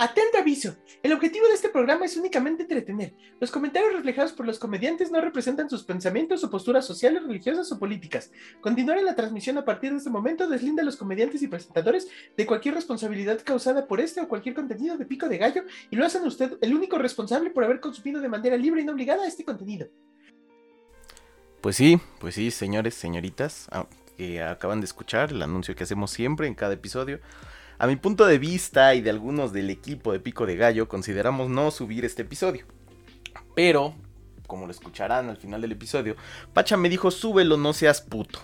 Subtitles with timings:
[0.00, 0.76] Atento aviso.
[1.02, 3.14] El objetivo de este programa es únicamente entretener.
[3.40, 7.80] Los comentarios reflejados por los comediantes no representan sus pensamientos o posturas sociales, religiosas o
[7.80, 8.30] políticas.
[8.60, 12.06] Continuar en la transmisión a partir de este momento deslinda a los comediantes y presentadores
[12.36, 16.06] de cualquier responsabilidad causada por este o cualquier contenido de pico de gallo y lo
[16.06, 19.44] hacen usted el único responsable por haber consumido de manera libre y no obligada este
[19.44, 19.88] contenido.
[21.60, 26.12] Pues sí, pues sí, señores, señoritas, ah, que acaban de escuchar el anuncio que hacemos
[26.12, 27.18] siempre en cada episodio.
[27.80, 31.48] A mi punto de vista y de algunos del equipo de Pico de Gallo, consideramos
[31.48, 32.66] no subir este episodio.
[33.54, 33.94] Pero,
[34.48, 36.16] como lo escucharán al final del episodio,
[36.52, 38.40] Pacha me dijo súbelo, no seas puto.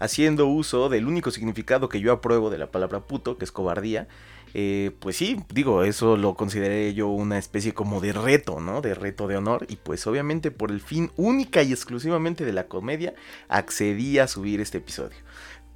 [0.00, 4.08] Haciendo uso del único significado que yo apruebo de la palabra puto, que es cobardía.
[4.54, 8.80] Eh, pues sí, digo, eso lo consideré yo una especie como de reto, ¿no?
[8.80, 9.66] De reto de honor.
[9.68, 13.14] Y pues obviamente por el fin única y exclusivamente de la comedia,
[13.46, 15.18] accedí a subir este episodio.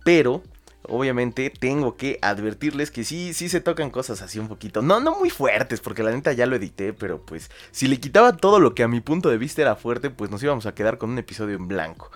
[0.04, 0.42] Pero
[0.88, 4.82] obviamente tengo que advertirles que sí, sí se tocan cosas así un poquito.
[4.82, 8.36] No, no muy fuertes, porque la neta ya lo edité, pero pues si le quitaba
[8.36, 10.98] todo lo que a mi punto de vista era fuerte, pues nos íbamos a quedar
[10.98, 12.10] con un episodio en blanco.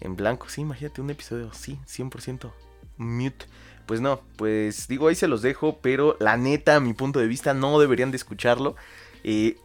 [0.00, 2.52] En blanco, sí, imagínate un episodio, sí, 100%
[2.98, 3.46] mute.
[3.86, 7.28] Pues no, pues digo, ahí se los dejo, pero la neta, a mi punto de
[7.28, 8.74] vista, no deberían de escucharlo.
[9.22, 9.56] Eh,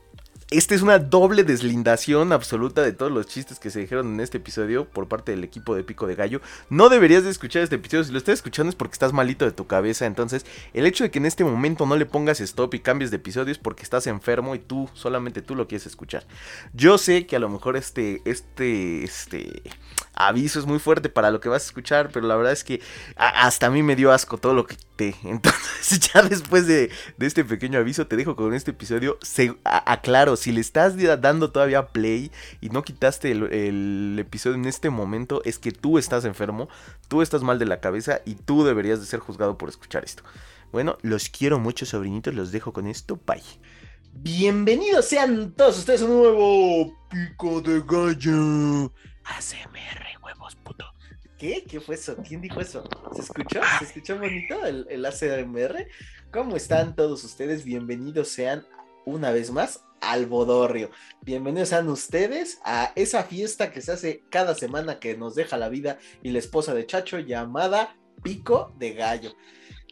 [0.51, 4.37] esta es una doble deslindación absoluta de todos los chistes que se dijeron en este
[4.37, 6.41] episodio por parte del equipo de Pico de Gallo.
[6.69, 8.03] No deberías de escuchar este episodio.
[8.03, 10.05] Si lo estás escuchando es porque estás malito de tu cabeza.
[10.05, 13.17] Entonces, el hecho de que en este momento no le pongas stop y cambies de
[13.17, 16.25] episodio es porque estás enfermo y tú, solamente tú lo quieres escuchar.
[16.73, 19.63] Yo sé que a lo mejor este, este, este
[20.27, 22.81] aviso es muy fuerte para lo que vas a escuchar, pero la verdad es que
[23.15, 25.15] hasta a mí me dio asco todo lo que te.
[25.23, 29.17] Entonces, ya después de, este pequeño aviso, te dejo con este episodio.
[29.21, 34.89] Se, aclaro, si le estás dando todavía play y no quitaste el, episodio en este
[34.89, 36.69] momento, es que tú estás enfermo,
[37.07, 40.23] tú estás mal de la cabeza y tú deberías de ser juzgado por escuchar esto.
[40.71, 43.19] Bueno, los quiero mucho, sobrinitos, los dejo con esto.
[43.25, 43.43] Bye.
[44.13, 48.91] Bienvenidos sean todos ustedes a un nuevo Pico de Gallo.
[49.23, 50.85] ASMR, huevos, puto.
[51.37, 51.63] ¿Qué?
[51.67, 52.15] ¿Qué fue eso?
[52.17, 52.83] ¿Quién dijo eso?
[53.15, 53.61] ¿Se escuchó?
[53.79, 55.87] ¿Se escuchó bonito el, el ASMR?
[56.31, 57.63] ¿Cómo están todos ustedes?
[57.63, 58.65] Bienvenidos sean
[59.05, 60.91] una vez más al Bodorrio.
[61.21, 65.69] Bienvenidos sean ustedes a esa fiesta que se hace cada semana que nos deja la
[65.69, 69.33] vida y la esposa de Chacho llamada Pico de Gallo.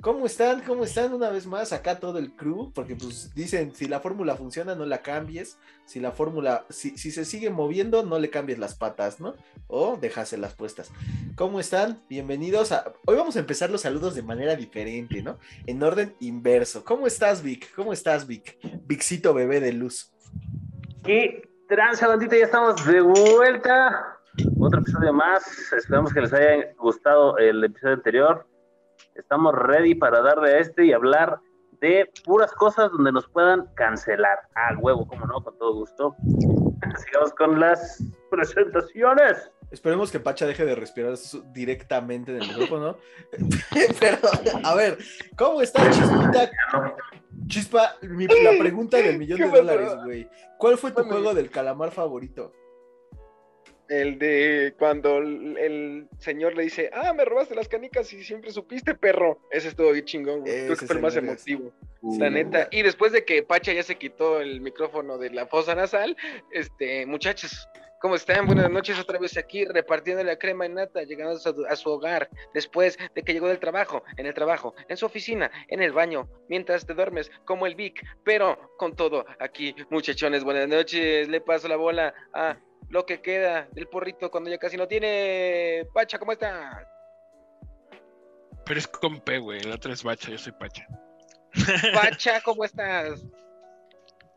[0.01, 0.61] ¿Cómo están?
[0.61, 2.71] ¿Cómo están una vez más acá todo el crew?
[2.73, 5.59] Porque pues dicen, si la fórmula funciona, no la cambies.
[5.83, 9.35] Si la fórmula, si, si, se sigue moviendo, no le cambies las patas, ¿no?
[9.67, 10.89] O déjaselas puestas.
[11.35, 12.01] ¿Cómo están?
[12.07, 12.93] Bienvenidos a...
[13.07, 15.37] Hoy vamos a empezar los saludos de manera diferente, ¿no?
[15.67, 16.85] En orden inverso.
[16.85, 17.69] ¿Cómo estás, Vic?
[17.75, 18.57] ¿Cómo estás, Vic?
[18.85, 20.13] Vicito bebé de luz.
[21.03, 22.37] ¿Qué tranza, bandita?
[22.37, 24.17] Ya estamos de vuelta.
[24.61, 25.43] Otro episodio más.
[25.73, 28.49] Esperamos que les haya gustado el episodio anterior
[29.15, 31.39] Estamos ready para darle a este y hablar
[31.81, 34.39] de puras cosas donde nos puedan cancelar.
[34.55, 36.15] Ah, huevo, como no, con todo gusto.
[37.05, 39.51] Sigamos con las presentaciones.
[39.71, 41.15] Esperemos que Pacha deje de respirar
[41.53, 42.97] directamente del micrófono.
[43.99, 44.17] Pero,
[44.63, 44.97] a ver,
[45.37, 46.49] ¿cómo está Chispita?
[47.47, 50.29] Chispa, la pregunta del millón de dólares, güey.
[50.57, 52.51] ¿Cuál fue tu juego del calamar favorito?
[53.89, 58.93] El de cuando el, señor le dice, ah, me robaste las canicas y siempre supiste,
[58.93, 59.39] perro.
[59.49, 60.65] Ese estuvo bien chingón, güey.
[60.65, 61.71] Creo que fue el más emotivo.
[62.01, 62.67] La neta.
[62.71, 66.15] Y después de que Pacha ya se quitó el micrófono de la fosa nasal,
[66.51, 67.67] este, muchachos,
[67.99, 68.45] ¿Cómo están?
[68.45, 71.37] Buenas noches otra vez aquí repartiendo la crema en nata, llegando
[71.67, 75.51] a su, hogar después de que llegó del trabajo, en el trabajo, en su oficina,
[75.67, 80.69] en el baño, mientras te duermes como el Vic, pero con todo aquí, muchachones, buenas
[80.69, 82.57] noches, le paso la bola a
[82.87, 85.85] lo que queda del porrito cuando ya casi no tiene.
[85.93, 86.87] Pacha, ¿cómo está?
[88.65, 89.59] Pero es con P, güey.
[89.63, 90.87] La otra es Pacha, yo soy Pacha.
[91.93, 93.25] Pacha, ¿cómo estás?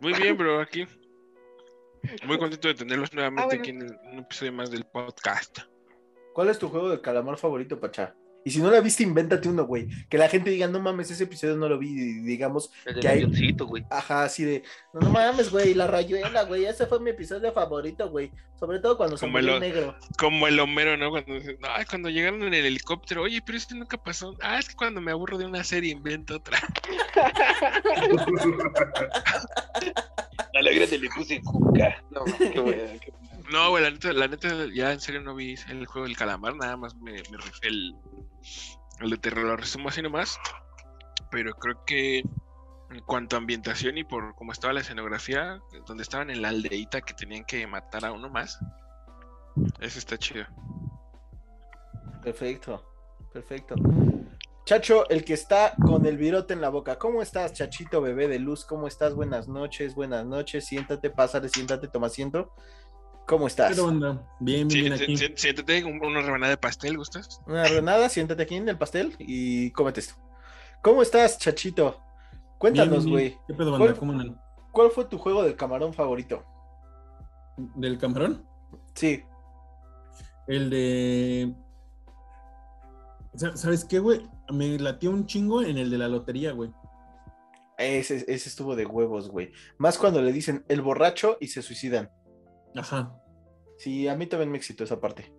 [0.01, 0.85] Muy bien, bro, aquí.
[2.27, 5.61] Muy contento de tenerlos nuevamente ah, aquí en un episodio más del podcast.
[6.33, 8.15] ¿Cuál es tu juego de calamar favorito, Pacha?
[8.45, 9.89] Y si no la viste, invéntate uno, güey.
[10.09, 11.95] Que la gente diga, no mames, ese episodio no lo vi.
[12.23, 13.53] digamos el que hay.
[13.53, 13.85] güey.
[13.91, 14.63] Ajá, así de,
[14.93, 16.65] no, mames, güey, la rayuela, güey.
[16.65, 18.31] Ese fue mi episodio favorito, güey.
[18.59, 19.97] Sobre todo cuando se murió negro.
[20.19, 21.11] Como el Homero, ¿no?
[21.11, 24.37] Cuando, ay, cuando llegaron en el helicóptero, oye, pero esto nunca pasó.
[24.41, 26.59] Ah, es que cuando me aburro de una serie invento otra.
[30.55, 32.03] Alegre te le puse cuca.
[32.11, 32.83] No, qué bueno,
[33.53, 36.57] No, güey, la neta, la neta, ya en serio no vi el juego del calamar,
[36.57, 37.95] nada más me, me el,
[39.01, 40.39] el de terror lo resumo así nomás.
[41.31, 46.31] Pero creo que en cuanto a ambientación y por cómo estaba la escenografía, donde estaban
[46.31, 48.59] en la aldeita que tenían que matar a uno más,
[49.81, 50.47] ese está chido.
[52.23, 52.83] Perfecto,
[53.33, 53.75] perfecto.
[54.65, 56.97] Chacho, el que está con el virote en la boca.
[56.97, 58.65] ¿Cómo estás, Chachito, bebé de luz?
[58.65, 59.13] ¿Cómo estás?
[59.13, 60.65] Buenas noches, buenas noches.
[60.67, 62.55] Siéntate, pásale, siéntate, toma asiento.
[63.33, 63.75] ¿Cómo estás?
[63.75, 65.17] Bien, bien, bien aquí.
[65.17, 67.41] Siéntate, una rebanada de pastel, ¿gustas?
[67.47, 70.17] Una rebanada, siéntate aquí en el pastel y cómete esto.
[70.83, 71.99] ¿Cómo estás, Chachito?
[72.59, 73.39] Cuéntanos, güey.
[73.47, 73.95] ¿Qué pedo, banda?
[73.95, 74.39] ¿Cuál,
[74.71, 76.45] ¿Cuál fue tu juego del camarón favorito?
[77.57, 78.47] ¿Del camarón?
[78.93, 79.23] Sí.
[80.47, 81.55] El de.
[83.55, 84.29] ¿Sabes qué, güey?
[84.51, 86.71] Me latió un chingo en el de la lotería, güey.
[87.79, 89.53] Ese, ese estuvo de huevos, güey.
[89.79, 92.11] Más cuando le dicen el borracho y se suicidan.
[92.77, 93.22] Ajá.
[93.83, 95.33] Sí, a mí también me excitó esa parte.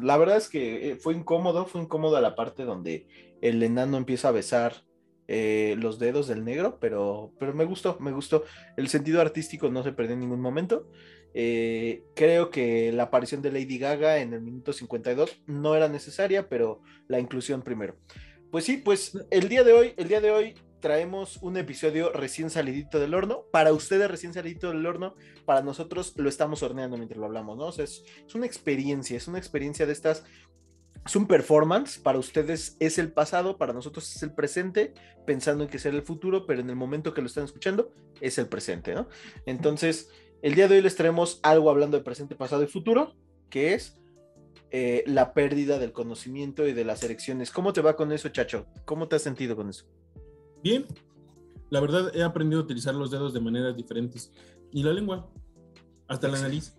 [0.00, 3.06] La verdad es que eh, fue incómodo, fue incómodo la parte donde
[3.42, 4.86] el enano empieza a besar
[5.28, 8.44] eh, los dedos del negro, pero, pero me gustó, me gustó.
[8.78, 10.88] El sentido artístico no se perdió en ningún momento.
[11.34, 16.48] Eh, creo que la aparición de Lady Gaga en el minuto 52 no era necesaria,
[16.48, 17.96] pero la inclusión primero.
[18.50, 22.50] Pues sí, pues el día de hoy, el día de hoy traemos un episodio recién
[22.50, 23.46] salidito del horno.
[23.50, 25.14] Para ustedes recién salidito del horno,
[25.46, 27.68] para nosotros lo estamos horneando mientras lo hablamos, ¿no?
[27.68, 30.24] O sea, es, es una experiencia, es una experiencia de estas
[31.04, 34.94] es un performance, para ustedes es el pasado, para nosotros es el presente,
[35.26, 37.90] pensando en que será el futuro, pero en el momento que lo están escuchando
[38.20, 39.08] es el presente, ¿no?
[39.44, 40.10] Entonces,
[40.42, 43.16] el día de hoy les traemos algo hablando de presente, pasado y futuro,
[43.50, 43.98] que es
[44.70, 47.50] eh, la pérdida del conocimiento y de las elecciones.
[47.50, 48.66] ¿Cómo te va con eso, Chacho?
[48.84, 49.86] ¿Cómo te has sentido con eso?
[50.62, 50.86] Bien.
[51.70, 54.30] La verdad, he aprendido a utilizar los dedos de maneras diferentes.
[54.70, 55.30] Y la lengua,
[56.08, 56.76] hasta la nariz.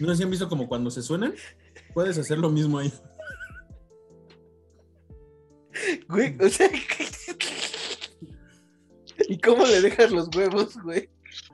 [0.00, 1.34] ¿No sé si han visto como cuando se suenan?
[1.94, 2.92] Puedes hacer lo mismo ahí.
[6.08, 6.70] Güey, o sea,
[9.28, 11.10] ¿y cómo le dejas los huevos, güey?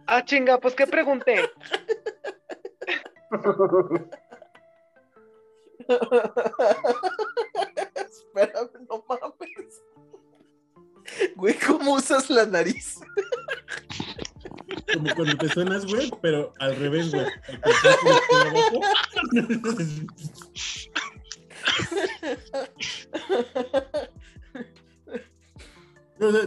[0.07, 1.51] Ah, chinga, pues qué pregunté.
[11.93, 13.01] ¿cómo usas la nariz?
[14.95, 17.27] Como cuando te suenas, güey, pero al revés, güey.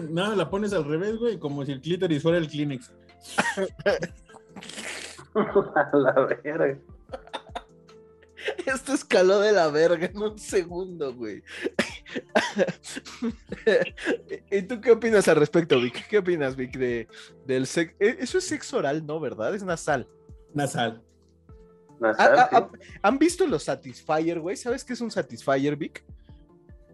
[0.10, 2.92] Nada, la pones al revés, güey, como si el clítoris fuera el Kleenex.
[5.36, 6.14] A la
[6.44, 6.80] verga.
[8.66, 11.44] Esto escaló de la verga en un segundo, güey.
[14.52, 16.08] ¿Y tú qué opinas al respecto, Vic?
[16.08, 17.08] ¿Qué opinas, Vic, de,
[17.46, 17.96] del sexo?
[18.00, 19.20] E, eso es sexo oral, ¿no?
[19.20, 19.54] ¿Verdad?
[19.56, 20.08] Es nasal.
[20.54, 21.02] Nasal.
[22.00, 22.70] nasal
[23.02, 24.56] ¿Han visto los Satisfyer, güey?
[24.56, 26.04] ¿Sabes qué es un Satisfyer, Vic?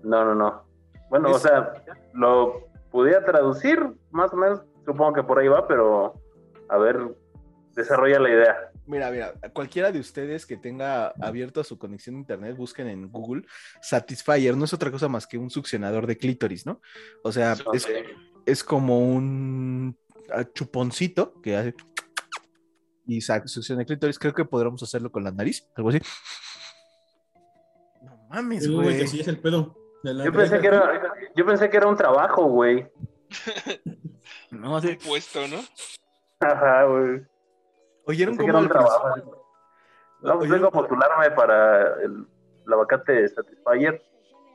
[0.03, 0.63] No, no, no.
[1.09, 1.73] Bueno, o sea,
[2.13, 6.15] lo pudiera traducir, más o menos, supongo que por ahí va, pero
[6.69, 7.15] a ver,
[7.75, 8.70] desarrolla la idea.
[8.87, 13.45] Mira, mira, cualquiera de ustedes que tenga abierto su conexión a internet, busquen en Google
[13.81, 16.81] Satisfyer, no es otra cosa más que un succionador de clítoris, ¿no?
[17.23, 17.55] O sea,
[18.45, 19.97] es, como un
[20.31, 21.75] ah, chuponcito que hace
[23.05, 24.17] y succiona clítoris.
[24.17, 25.99] Creo que podríamos hacerlo con la nariz, algo así.
[28.01, 29.07] No mames, güey.
[29.07, 29.75] Sí, es el pedo.
[30.03, 32.87] Yo pensé, que era, yo pensé que era un trabajo, güey.
[34.49, 35.59] no, un puesto, ¿no?
[36.39, 37.21] Ajá, güey.
[38.11, 39.41] Oyeron cómo el trabajo.
[40.21, 42.27] No, pues vengo a postularme para el,
[42.65, 44.01] la vacante de Satisfyer.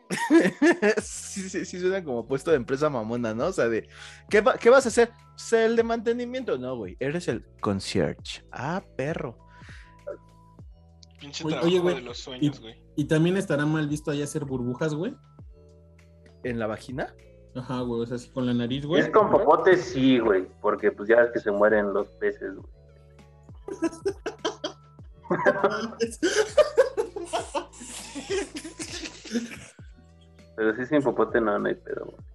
[1.02, 3.46] sí, sí, sí, suena como puesto de empresa mamona, ¿no?
[3.46, 3.88] O sea, de,
[4.30, 5.10] ¿qué, ¿qué vas a hacer?
[5.36, 6.58] ¿Ser el de mantenimiento?
[6.58, 8.44] No, güey, eres el concierge.
[8.52, 9.38] Ah, perro.
[11.18, 12.80] Pinche oye, güey, de los sueños, güey.
[12.94, 15.16] Y, también estará mal visto ahí hacer burbujas, güey.
[16.44, 17.14] ¿En la vagina?
[17.56, 19.00] Ajá, güey, o sea, así con la nariz, güey.
[19.00, 22.75] Es con popote, sí, güey, porque pues ya es que se mueren los peces, güey.
[30.56, 32.14] Pero sí sin popote no, no hay pedo.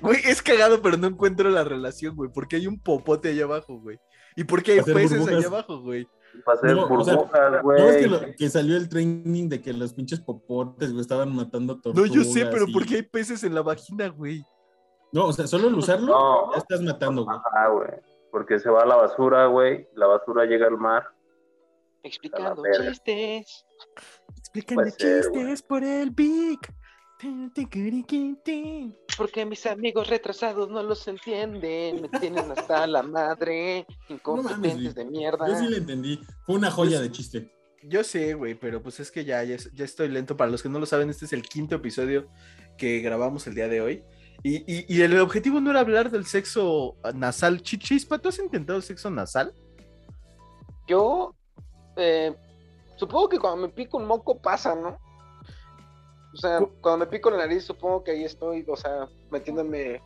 [0.00, 2.28] Güey, es cagado, pero no encuentro la relación, güey.
[2.32, 3.98] Porque hay un popote allá abajo, güey.
[4.34, 6.08] ¿Y por qué hay peces allá abajo, güey?
[6.44, 7.80] Para hacer burbujas, güey.
[7.80, 11.80] no, es que, que, salió el training de que los pinches popotes, güey, estaban matando
[11.80, 12.10] tortugas.
[12.10, 14.44] No, yo sé, pero ¿por qué hay peces en la vagina, güey?
[15.12, 17.36] No, o sea, solo al usarlo, no, ya estás matando, güey.
[17.52, 17.90] Ah, güey
[18.36, 21.04] porque se va a la basura, güey, la basura llega al mar.
[22.02, 23.64] Explicando chistes.
[24.36, 26.58] Explicando chistes por el Big.
[29.16, 35.48] Porque mis amigos retrasados no los entienden, me tienen hasta la madre, incompetentes de mierda.
[35.48, 37.50] Yo sí le entendí, fue una joya de chiste.
[37.84, 40.36] Yo sé, güey, pero pues es que ya, ya, ya, estoy lento.
[40.36, 42.28] Para los que no lo saben, este es el quinto episodio
[42.76, 44.04] que grabamos el día de hoy.
[44.42, 47.62] Y, el objetivo no era hablar del sexo nasal.
[47.62, 49.52] Chichispa, ¿tú has intentado sexo nasal?
[50.86, 51.34] Yo,
[51.96, 52.34] eh,
[52.96, 54.98] supongo que cuando me pico un moco pasa, ¿no?
[56.32, 60.00] O sea, cuando me pico la nariz, supongo que ahí estoy, o sea, metiéndome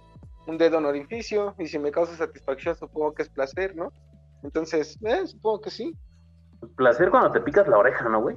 [0.46, 3.92] un dedo en orificio, y si me causa satisfacción, supongo que es placer, ¿no?
[4.42, 5.94] Entonces, eh, supongo que sí.
[6.76, 8.36] Placer cuando te picas la oreja, ¿no, güey?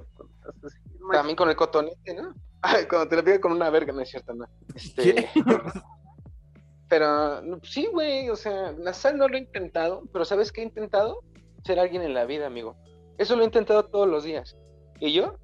[1.11, 2.33] También con el cotonete, ¿no?
[2.65, 4.45] Ay, cuando te la picas con una verga, no es cierto, ¿no?
[4.73, 5.29] Este...
[6.87, 11.19] pero sí, güey, o sea, sal no lo he intentado, pero ¿sabes qué he intentado?
[11.65, 12.77] Ser alguien en la vida, amigo.
[13.17, 14.55] Eso lo he intentado todos los días.
[15.01, 15.37] Y yo,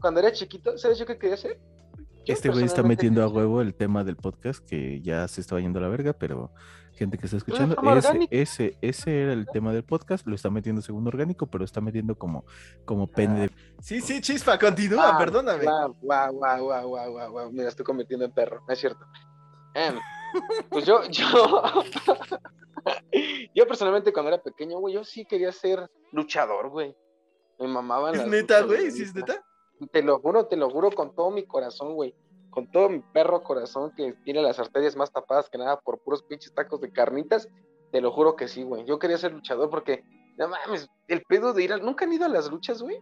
[0.00, 1.58] cuando era chiquito, ¿sabes yo qué quería hacer?
[2.26, 5.78] este güey está metiendo a huevo el tema del podcast que ya se estaba yendo
[5.78, 6.52] a la verga, pero
[6.96, 10.82] gente que está escuchando, ese, ese, ese, era el tema del podcast, lo está metiendo
[10.82, 12.44] segundo orgánico, pero está metiendo como,
[12.84, 13.50] como pene de...
[13.80, 15.64] Sí, sí, chispa, continúa, perdóname.
[15.64, 19.04] Guau, guau, guau, guau, guau, guau, mira, estoy convirtiendo en perro, es cierto.
[19.74, 19.98] Em,
[20.70, 21.84] pues yo, yo,
[23.54, 26.96] yo personalmente cuando era pequeño, güey, yo sí quería ser luchador, güey.
[27.58, 28.90] Me mamaban ¿Es neta, güey?
[28.90, 29.44] ¿Sí es neta?
[29.92, 32.14] Te lo juro, te lo juro con todo mi corazón, güey.
[32.56, 36.22] Con todo mi perro corazón que tiene las arterias más tapadas que nada por puros
[36.22, 37.50] pinches tacos de carnitas.
[37.92, 38.86] Te lo juro que sí, güey.
[38.86, 40.02] Yo quería ser luchador porque,
[40.38, 41.76] no mames, el pedo de ir a...
[41.76, 42.98] ¿Nunca han ido a las luchas, güey?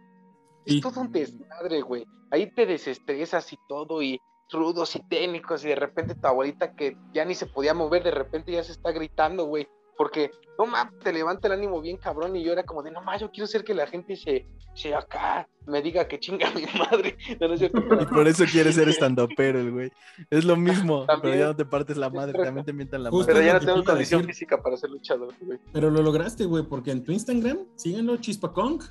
[0.65, 2.05] Es todo un desmadre, güey.
[2.31, 4.19] Ahí te desestresas y todo y
[4.51, 8.11] rudos y técnicos y de repente tu abuelita que ya ni se podía mover, de
[8.11, 12.35] repente ya se está gritando, güey porque no mames, te levanta el ánimo bien cabrón
[12.35, 14.93] y yo era como de no mames, yo quiero ser que la gente se, se
[14.93, 17.17] acá me diga que chinga mi madre.
[17.27, 19.91] y por eso quieres ser estando pero el güey.
[20.29, 23.25] Es lo mismo, pero ya no te partes la madre, también te mientan la madre.
[23.25, 25.59] Pero ya no tengo condición física para ser luchador, güey.
[25.73, 28.81] Pero lo lograste, güey, porque en tu Instagram, síganlo, Chispacong,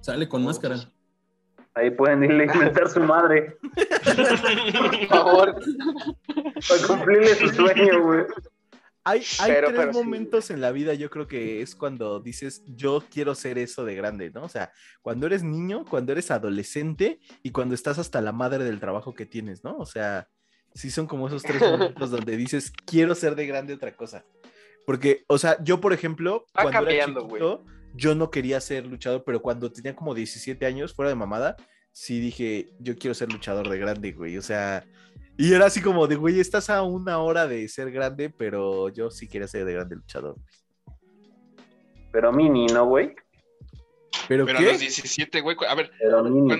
[0.00, 0.76] sale con máscara.
[1.74, 3.56] Ahí pueden irle a inventar su madre.
[4.04, 5.54] Por favor.
[6.68, 8.24] Para cumplirle su sueño, güey.
[9.04, 13.58] Hay, tres momentos en la vida, yo creo que es cuando dices, yo quiero ser
[13.58, 14.44] eso de grande, ¿no?
[14.44, 18.78] O sea, cuando eres niño, cuando eres adolescente y cuando estás hasta la madre del
[18.78, 19.76] trabajo que tienes, ¿no?
[19.76, 20.28] O sea,
[20.74, 24.24] sí son como esos tres momentos donde dices, quiero ser de grande otra cosa.
[24.86, 29.42] Porque, o sea, yo, por ejemplo, cuando era chiquito, yo no quería ser luchador, pero
[29.42, 31.56] cuando tenía como 17 años, fuera de mamada,
[31.92, 34.38] sí dije, yo quiero ser luchador de grande, güey.
[34.38, 34.84] O sea,
[35.42, 39.10] y era así como de, güey, estás a una hora de ser grande, pero yo
[39.10, 40.36] sí quería ser de grande luchador.
[42.12, 43.12] Pero mini, ¿no, güey?
[44.28, 45.56] ¿Pero, pero a los 17, güey.
[45.68, 45.90] A ver,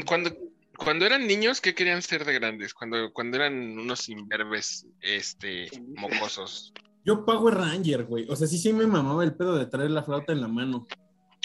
[0.05, 0.33] cuando,
[0.77, 2.75] cuando, eran niños, ¿qué querían ser de grandes?
[2.75, 6.73] Cuando, cuando eran unos imberbes, este, mocosos.
[7.05, 8.27] Yo Power Ranger, güey.
[8.29, 10.89] O sea, sí, sí me mamaba el pedo de traer la flauta en la mano.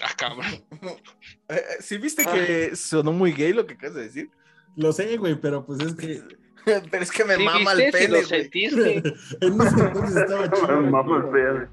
[0.03, 0.65] Ah, cabrón.
[0.81, 4.31] Eh, eh, ¿Sí viste que sonó muy gay lo que acabas de decir?
[4.75, 6.23] Lo sé, güey, pero pues es que
[6.91, 8.49] Pero es que me mama el pene, güey.
[9.41, 11.67] me mama el pene.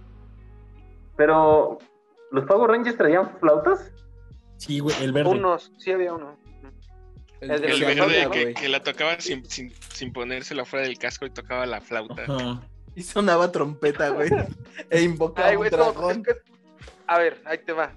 [1.16, 1.78] Pero,
[2.30, 3.92] ¿los Power Rangers traían flautas?
[4.56, 5.30] Sí, güey, el verde.
[5.30, 6.36] Unos, sí había uno.
[7.40, 11.66] El, el, verde que, la tocaba sin, sin, sin, ponérsela fuera del casco y tocaba
[11.66, 12.24] la flauta.
[12.94, 14.30] Y sonaba trompeta, güey.
[14.88, 16.24] e invocaba Ay, un dragón.
[17.06, 17.92] A ver, ahí te va.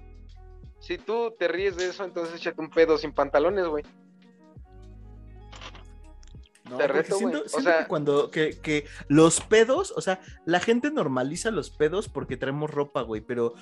[0.80, 3.84] Si tú te ríes de eso, entonces échate un pedo sin pantalones, güey.
[6.68, 11.50] No, siento, o sea, que cuando que, que, los pedos, o sea, la gente normaliza
[11.50, 13.54] los pedos porque traemos ropa, güey, pero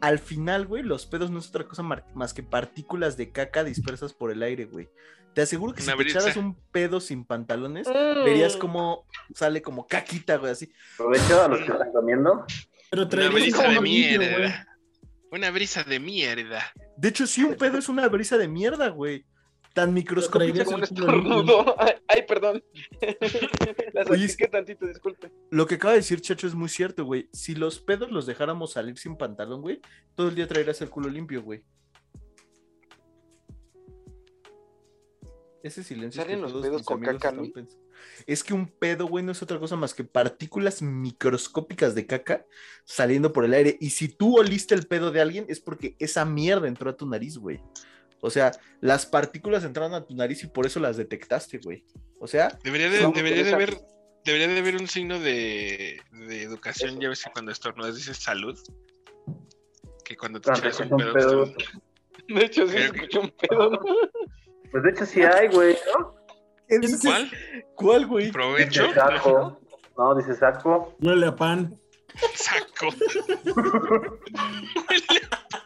[0.00, 4.12] al final, güey, los pedos no es otra cosa más que partículas de caca dispersas
[4.12, 4.88] por el aire, güey.
[5.34, 8.58] Te aseguro que si te echaras un pedo sin pantalones, verías mm.
[8.58, 10.70] como sale como caquita, güey, así.
[10.94, 12.44] Aprovecho a los que están comiendo.
[12.90, 14.66] Pero Una brisa de mierda.
[15.30, 16.62] Una brisa de mierda.
[16.98, 19.24] De hecho, sí, un pedo es una brisa de mierda, güey
[19.72, 21.76] tan microscópico como un estornudo.
[22.08, 22.62] Ay, perdón.
[23.94, 25.32] Las Oye, tantito, disculpe.
[25.50, 27.28] Lo que acaba de decir Chacho es muy cierto, güey.
[27.32, 29.80] Si los pedos los dejáramos salir sin pantalón, güey,
[30.14, 31.62] todo el día traerías el culo limpio, güey.
[35.62, 36.20] Ese silencio.
[36.22, 37.32] Salen los pedos con caca,
[38.26, 42.44] Es que un pedo, güey, no es otra cosa más que partículas microscópicas de caca
[42.84, 43.76] saliendo por el aire.
[43.80, 47.06] Y si tú oliste el pedo de alguien, es porque esa mierda entró a tu
[47.06, 47.60] nariz, güey.
[48.24, 51.84] O sea, las partículas entraron a tu nariz y por eso las detectaste, güey.
[52.20, 53.80] O sea, debería de, debería de haber
[54.24, 58.56] debería de haber un signo de, de educación, ya ves que cuando estornudas dices salud.
[60.04, 61.46] Que cuando te echas un, pedo.
[62.28, 63.80] De hecho, sí escucho un pedo.
[64.70, 66.14] Pues de hecho sí hay, güey, ¿no?
[67.02, 67.28] ¿Cuál?
[67.74, 68.30] ¿Cuál, güey?
[68.30, 68.84] ¿Provecho?
[68.84, 69.60] Dice saco.
[69.98, 70.96] No, dice saco.
[71.00, 71.76] Huele a pan.
[72.34, 72.88] Saco.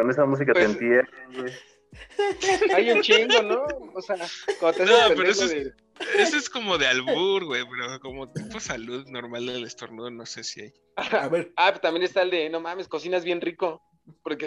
[0.00, 1.62] Con esa música te pues, entiendes.
[2.74, 3.64] Hay un chingo, ¿no?
[3.94, 4.16] O sea,
[4.58, 5.74] cuando te No, pero eso es,
[6.16, 10.42] eso es como de albur, güey, pero como tipo salud normal del estornudo, no sé
[10.42, 10.72] si hay.
[10.96, 11.52] A ver.
[11.56, 13.82] Ah, también está el de, no mames, cocinas bien rico.
[14.22, 14.46] Porque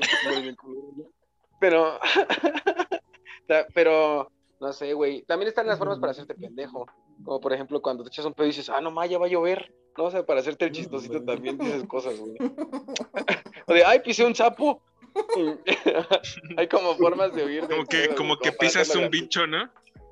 [1.59, 1.99] pero,
[3.75, 5.21] pero No sé, güey.
[5.21, 6.87] También están las formas para hacerte pendejo.
[7.23, 9.27] Como por ejemplo cuando te echas un pedo y dices, ah, no, ma, ya va
[9.27, 9.71] a llover.
[9.95, 12.33] No, o sea, para hacerte el chistosito también dices cosas, güey.
[13.67, 14.81] o de, ay, pisé un sapo.
[16.57, 17.67] Hay como formas de huir.
[17.67, 19.71] Como que, como que pisas un bicho, ¿no?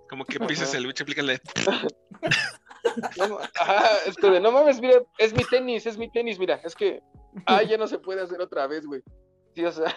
[0.10, 1.41] Como que pisas el bicho, aplícale.
[3.15, 3.39] No,
[4.08, 7.00] esto de, no mames, mira, es mi tenis, es mi tenis, mira, es que,
[7.46, 9.03] ay, ya no se puede hacer otra vez, güey.
[9.55, 9.96] Sí, o sea.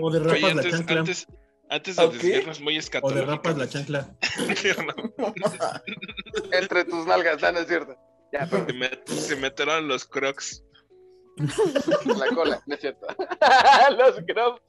[0.00, 1.00] O de rapas la chancla.
[1.00, 1.26] Antes,
[1.68, 4.16] antes de desviarnos muy O de rapas la chancla.
[6.52, 7.96] Entre tus nalgas, ¿no es cierto?
[8.32, 8.66] Ya, pero...
[8.66, 10.64] se, me, se metieron los crocs.
[12.18, 13.06] La cola, no es cierto.
[13.98, 14.62] los crocs.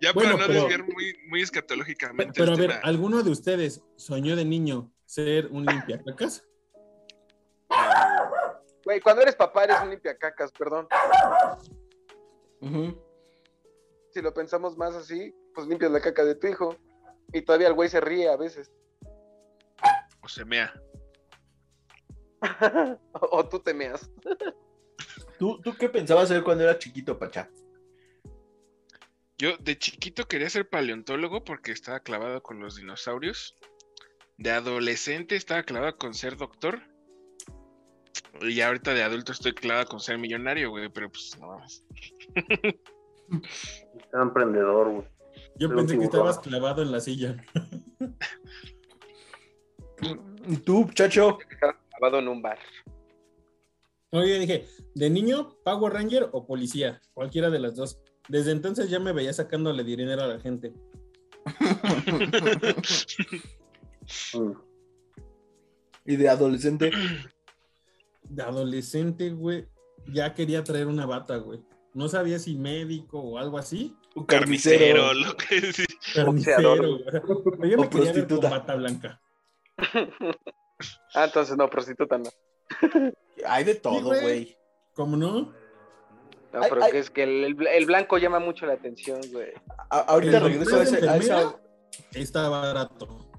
[0.00, 2.32] Ya para no desviar muy, muy escatológicamente.
[2.36, 6.46] Pero a ver, ¿alguno de ustedes soñó de niño ser un limpiacacas?
[8.84, 10.88] Güey, cuando eres papá eres un limpiacacas, perdón.
[14.10, 16.76] Si lo pensamos más así, pues limpias la caca de tu hijo.
[17.32, 18.72] Y todavía el güey se ríe a veces.
[20.22, 20.72] O se mea.
[23.12, 24.10] o, tú te meas.
[25.40, 27.48] ¿Tú, ¿Tú qué pensabas hacer cuando era chiquito, Pacha?
[29.38, 33.56] Yo de chiquito quería ser paleontólogo porque estaba clavado con los dinosaurios.
[34.36, 36.82] De adolescente estaba clavado con ser doctor.
[38.42, 41.86] Y ahorita de adulto estoy clavado con ser millonario, güey, pero pues no más.
[44.12, 45.08] emprendedor, güey.
[45.56, 47.42] Yo pensé que estabas clavado en la silla.
[50.46, 51.38] ¿Y tú, chacho?
[51.96, 52.58] Clavado en un bar.
[54.12, 57.00] Oye, dije, ¿de niño, Power Ranger o policía?
[57.14, 58.00] Cualquiera de las dos.
[58.28, 60.74] Desde entonces ya me veía sacándole dinero a la gente.
[66.06, 66.90] ¿Y de adolescente?
[68.24, 69.68] De adolescente, güey,
[70.08, 71.60] ya quería traer una bata, güey.
[71.94, 73.96] No sabía si médico o algo así.
[74.16, 75.14] Un carnicero.
[75.14, 75.84] lo que sí.
[76.14, 77.04] Carnicero, güey.
[77.70, 79.20] Yo me quería ver con bata blanca.
[81.14, 82.28] ah, entonces no, prostituta no.
[83.46, 84.56] Hay de todo, güey.
[84.94, 85.52] ¿Cómo no?
[86.52, 89.52] No, pero es que el, el, blanco llama mucho la atención, güey.
[89.88, 91.56] ahorita regreso a, ese, a esa...
[92.12, 93.30] Está barato.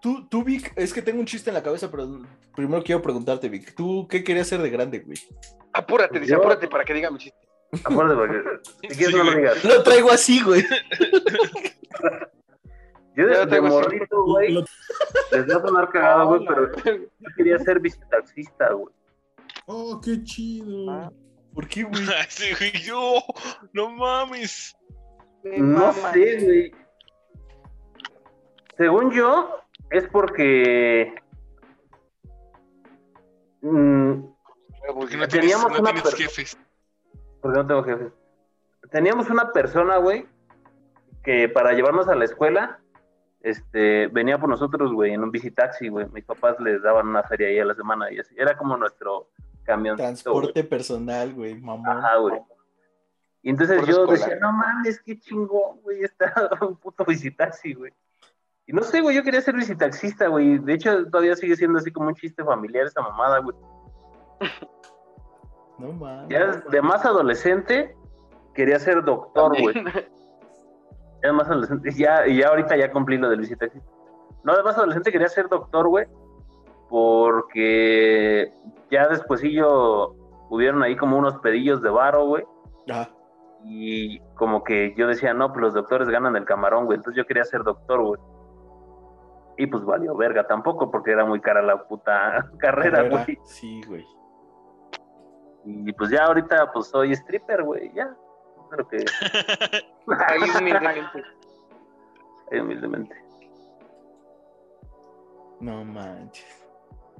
[0.00, 2.20] Tú, tú, Vic, es que tengo un chiste en la cabeza, pero
[2.54, 3.74] primero quiero preguntarte, Vic.
[3.74, 5.18] ¿Tú qué querías hacer de grande, güey?
[5.72, 7.38] Apúrate, dice, apúrate para que diga mi chiste.
[7.84, 8.42] Apúrate porque
[8.88, 9.64] si quieres no lo digas.
[9.64, 10.64] Lo traigo así, güey.
[13.14, 14.54] Yo de, de morrito, güey,
[15.32, 18.94] les voy a sonar cagado, güey, pero yo quería ser visitaxista, güey.
[19.66, 20.90] Oh, qué chido.
[20.90, 21.12] Ah.
[21.54, 22.02] ¿Por qué, güey?
[22.28, 23.22] sí, güey, yo,
[23.72, 24.74] no mames.
[25.44, 26.74] No sé, güey.
[28.78, 29.58] Según yo,
[29.90, 31.14] es porque.
[33.60, 34.22] Mmm,
[34.94, 36.58] porque no tienes, teníamos no una tienes jefes.
[37.40, 38.12] Porque no tengo jefes.
[38.90, 40.26] Teníamos una persona, güey,
[41.22, 42.80] que para llevarnos a la escuela,
[43.42, 46.06] este, venía por nosotros, güey, en un visitaxi, güey.
[46.12, 48.34] Mis papás les daban una feria ahí a la semana y así.
[48.38, 49.30] Era como nuestro
[49.64, 49.96] camión.
[49.96, 51.88] Transporte personal, güey, mamón.
[51.88, 52.40] Ajá, güey.
[53.42, 57.92] Y entonces yo decía, no mames, qué chingón, güey, está un puto visitaxi, güey.
[58.66, 60.58] Y no sé, güey, yo quería ser visitaxista, güey.
[60.58, 63.56] De hecho, todavía sigue siendo así como un chiste familiar esa mamada, güey.
[65.78, 66.28] No mames.
[66.28, 67.96] Ya de más adolescente,
[68.54, 69.74] quería ser doctor, güey.
[71.22, 73.88] ya de más adolescente, ya, y ya ahorita ya cumplí lo del visitaxista.
[74.44, 76.06] No, de más adolescente quería ser doctor, güey,
[76.88, 78.52] porque
[78.90, 80.14] ya después yo
[80.50, 82.44] hubieron ahí como unos pedillos de varo, güey.
[83.64, 86.96] Y como que yo decía, no, pues los doctores ganan el camarón, güey.
[86.96, 88.20] Entonces yo quería ser doctor, güey.
[89.56, 93.38] Y pues valió verga tampoco, porque era muy cara la puta carrera, güey.
[93.44, 94.04] Sí, güey.
[95.64, 98.14] Y pues ya ahorita pues soy stripper, güey, ya.
[98.70, 98.98] Creo que...
[100.06, 101.24] Ahí humildemente.
[102.50, 103.16] Ahí humildemente.
[105.60, 106.66] No manches.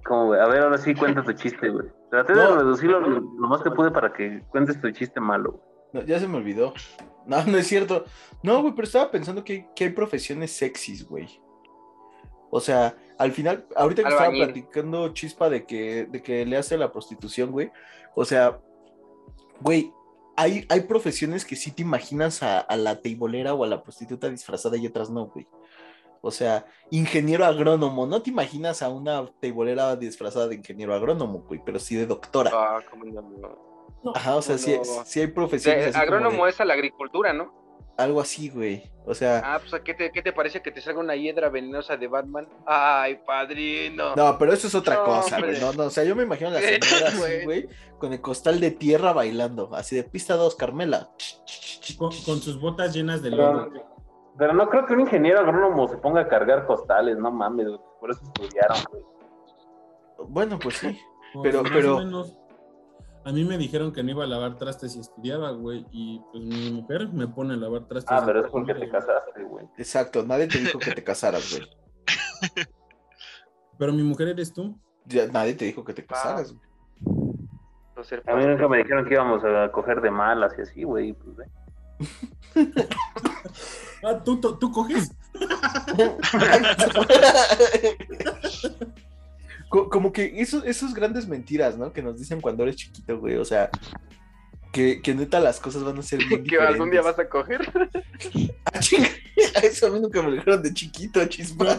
[0.05, 0.41] ¿Cómo, güey?
[0.41, 1.87] A ver, ahora sí cuenta tu chiste, güey.
[2.11, 5.65] Traté de reducirlo lo, más que pude para que cuentes tu chiste malo, güey.
[5.93, 6.75] No, ya se me olvidó.
[7.27, 8.05] No, no es cierto.
[8.43, 11.41] No, güey, pero estaba pensando que, que hay profesiones sexys, güey.
[12.51, 16.77] O sea, al final, ahorita que estaba platicando chispa de que, de que le hace
[16.77, 17.71] la prostitución, güey.
[18.15, 18.59] O sea,
[19.61, 19.93] güey,
[20.37, 24.29] hay, hay profesiones que sí te imaginas a, a la teibolera o a la prostituta
[24.29, 25.47] disfrazada y otras no, güey.
[26.23, 28.07] O sea, ingeniero agrónomo.
[28.07, 32.51] No te imaginas a una teibolera disfrazada de ingeniero agrónomo, güey, pero sí de doctora.
[32.55, 34.13] Ah, cómo no.
[34.15, 35.95] Ajá, o sea, sí, sí, hay profesiones.
[35.95, 37.62] agrónomo es a la agricultura, ¿no?
[37.97, 38.91] Algo así, güey.
[39.05, 39.43] O sea.
[39.45, 42.49] Ah, pues ¿qué te, ¿qué te parece que te salga una hiedra venenosa de Batman?
[42.67, 44.15] Ay, padrino.
[44.17, 45.61] No, pero eso es otra cosa, güey.
[45.61, 48.61] No, no, o sea, yo me imagino a la señora así, güey, con el costal
[48.61, 51.11] de tierra bailando, así de pista 2, Carmela.
[51.99, 53.71] Con, con sus botas llenas de lodo.
[54.39, 57.67] Pero no creo que un ingeniero agrónomo se ponga a cargar costales, no mames,
[58.01, 59.03] por eso estudiaron, güey.
[60.29, 60.99] Bueno, pues sí.
[61.33, 61.97] Pues, pero, más pero.
[61.97, 62.37] o menos,
[63.25, 65.87] a mí me dijeron que no iba a lavar trastes si estudiaba, güey.
[65.93, 68.11] Y pues mi mujer me pone a lavar trastes.
[68.11, 69.67] Ah, pero es porque te casaste, güey.
[69.79, 71.69] Exacto, nadie te dijo que te casaras, güey.
[73.79, 74.79] Pero mi mujer eres tú.
[75.07, 76.67] Ya, nadie te dijo que te casaras, güey.
[78.27, 81.13] A mí nunca me dijeron que íbamos a coger de malas y así, güey.
[81.13, 81.47] Pues, ve.
[84.05, 85.15] Ah, ¿tú, tú, tú coges?
[89.73, 91.95] Co- Como que eso, esos grandes mentiras, ¿no?
[91.95, 93.37] Que nos dicen cuando eres chiquito, güey.
[93.37, 93.71] O sea,
[94.71, 97.61] que, que neta las cosas van a ser bien que algún día vas a coger.
[98.75, 99.09] Ah, chinga,
[99.63, 101.79] Eso a mí nunca me lo dijeron de chiquito, chispa.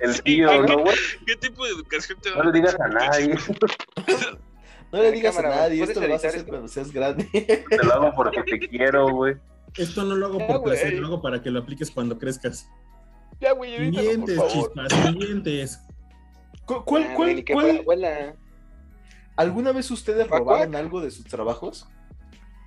[0.00, 0.96] El tío, ¿no, güey?
[1.26, 3.34] ¿Qué tipo de educación te No le digas a nadie.
[4.92, 6.50] No le digas cámara, a nadie, ¿puedes esto lo vas a hacer esto?
[6.50, 7.24] cuando seas grande.
[7.68, 9.36] Te lo hago porque te quiero, güey.
[9.76, 12.70] Esto no lo hago por placer, lo hago para que lo apliques cuando crezcas.
[13.40, 14.52] Ya, güey, por Mientes, favor.
[14.52, 15.80] chispas, mientes.
[16.68, 17.44] ¿Cu- ¿Cuál, Ah, cuál,
[17.84, 18.36] cuál-.
[19.36, 21.88] ¿Alguna vez ustedes robaron algo de sus trabajos?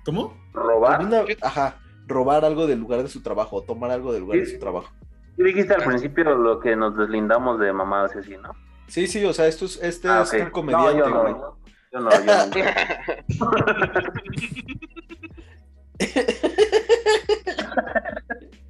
[0.04, 0.36] ¿Cómo?
[0.52, 1.00] Robar.
[1.00, 4.46] ¿Alguna, ajá, robar algo del lugar de su trabajo o tomar algo del lugar de
[4.46, 4.90] su trabajo.
[5.36, 8.50] Tú dijiste al principio lo que nos deslindamos de mamadas y así, ¿no?
[8.88, 11.32] Sí, sí, o sea, esto es, este Ah, es un comediante, no, yo güey.
[11.34, 11.56] no.
[11.92, 12.24] Yo no, yo
[13.38, 13.52] no.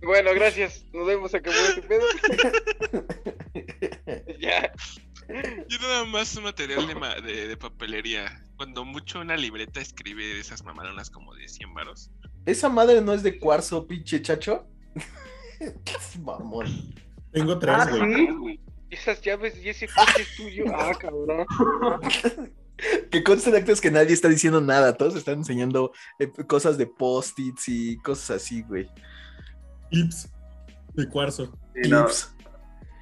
[0.02, 0.84] Bueno, gracias.
[0.92, 2.02] Nos vemos, acabó este pedo.
[4.40, 4.72] ya.
[5.68, 8.42] Yo nada más un material de, ma- de, de papelería.
[8.56, 12.10] Cuando mucho una libreta escribe de esas mamalonas como de 100 varos.
[12.46, 14.66] ¿Esa madre no es de cuarzo, pinche chacho?
[15.58, 16.66] ¿Qué es mamón?
[17.32, 18.26] Tengo tres, Ah, güey.
[18.26, 18.60] sí.
[18.90, 20.64] Esas llaves y ese coche es tuyo.
[20.74, 21.46] Ah, cabrón.
[23.12, 26.86] Que conste de actos que nadie está diciendo nada, todos están enseñando eh, cosas de
[26.86, 28.88] post-its y cosas así, güey.
[29.90, 30.28] Clips
[30.94, 31.56] de cuarzo.
[31.80, 32.34] Sí, no, Clips.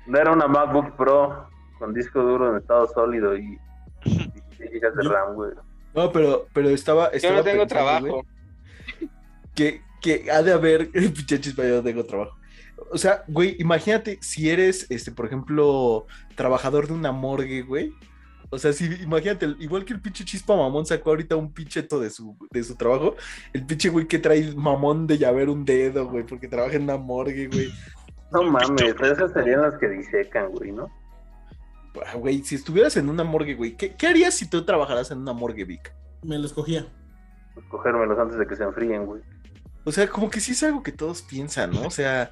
[0.06, 1.48] no era una MacBook Pro
[1.80, 3.58] con disco duro en estado sólido y
[4.04, 5.50] 16 GB de Yo- RAM, güey.
[5.94, 8.06] No, pero, pero estaba, Yo estaba no tengo pensando, trabajo.
[8.06, 9.10] güey,
[9.56, 12.36] que, que ha de haber, pinche chispa, yo no tengo trabajo.
[12.92, 17.92] O sea, güey, imagínate si eres, este, por ejemplo, trabajador de una morgue, güey.
[18.52, 22.10] O sea, si, imagínate, igual que el pinche chispa mamón sacó ahorita un pincheto de
[22.10, 23.14] su, de su trabajo,
[23.52, 26.96] el pinche güey que trae mamón de llaver un dedo, güey, porque trabaja en una
[26.96, 27.72] morgue, güey.
[28.32, 30.88] No mames, esas serían las que disecan, güey, ¿no?
[32.06, 35.18] Ah, Güey, si estuvieras en una morgue, güey, ¿qué, qué harías si tú trabajaras en
[35.18, 35.92] una morgue, Vic?
[36.22, 36.86] Me los cogía.
[37.54, 39.22] Pues cogérmelos antes de que se enfríen, güey.
[39.84, 41.82] O sea, como que sí es algo que todos piensan, ¿no?
[41.82, 42.30] O sea,